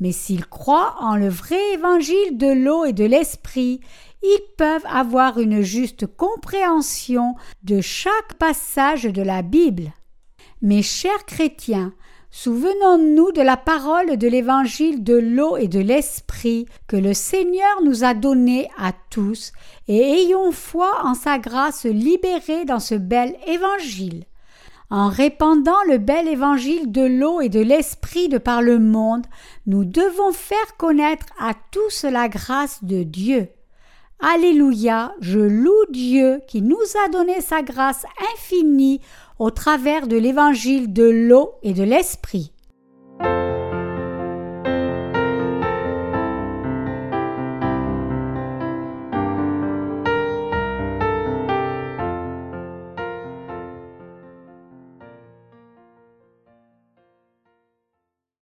Mais 0.00 0.12
s'ils 0.12 0.46
croient 0.46 0.96
en 1.00 1.16
le 1.16 1.28
vrai 1.28 1.72
évangile 1.74 2.36
de 2.36 2.48
l'eau 2.48 2.84
et 2.84 2.92
de 2.92 3.04
l'esprit, 3.04 3.80
ils 4.22 4.44
peuvent 4.56 4.86
avoir 4.86 5.38
une 5.38 5.60
juste 5.60 6.06
compréhension 6.06 7.34
de 7.62 7.80
chaque 7.80 8.34
passage 8.38 9.04
de 9.04 9.22
la 9.22 9.42
Bible. 9.42 9.92
Mes 10.62 10.82
chers 10.82 11.26
chrétiens, 11.26 11.92
souvenons-nous 12.30 13.32
de 13.32 13.42
la 13.42 13.56
parole 13.56 14.16
de 14.16 14.26
l'évangile 14.26 15.04
de 15.04 15.14
l'eau 15.14 15.56
et 15.56 15.68
de 15.68 15.78
l'esprit 15.78 16.66
que 16.86 16.96
le 16.96 17.12
Seigneur 17.12 17.82
nous 17.84 18.02
a 18.02 18.14
donné 18.14 18.70
à 18.78 18.92
tous, 19.10 19.52
et 19.88 20.00
ayons 20.00 20.52
foi 20.52 20.90
en 21.04 21.14
sa 21.14 21.38
grâce 21.38 21.84
libérée 21.84 22.64
dans 22.64 22.80
ce 22.80 22.94
bel 22.94 23.36
évangile. 23.46 24.24
En 24.90 25.08
répandant 25.08 25.82
le 25.88 25.98
bel 25.98 26.28
évangile 26.28 26.92
de 26.92 27.02
l'eau 27.02 27.40
et 27.40 27.48
de 27.48 27.60
l'esprit 27.60 28.28
de 28.28 28.38
par 28.38 28.62
le 28.62 28.78
monde, 28.78 29.26
nous 29.66 29.84
devons 29.84 30.32
faire 30.32 30.76
connaître 30.76 31.26
à 31.38 31.52
tous 31.70 32.04
la 32.04 32.28
grâce 32.28 32.84
de 32.84 33.02
Dieu. 33.02 33.48
Alléluia, 34.20 35.14
je 35.20 35.40
loue 35.40 35.84
Dieu 35.90 36.40
qui 36.46 36.62
nous 36.62 36.76
a 37.04 37.08
donné 37.08 37.40
sa 37.40 37.62
grâce 37.62 38.06
infinie 38.34 39.00
au 39.38 39.50
travers 39.50 40.06
de 40.06 40.16
l'évangile 40.16 40.92
de 40.92 41.04
l'eau 41.04 41.52
et 41.62 41.74
de 41.74 41.82
l'esprit. 41.82 42.53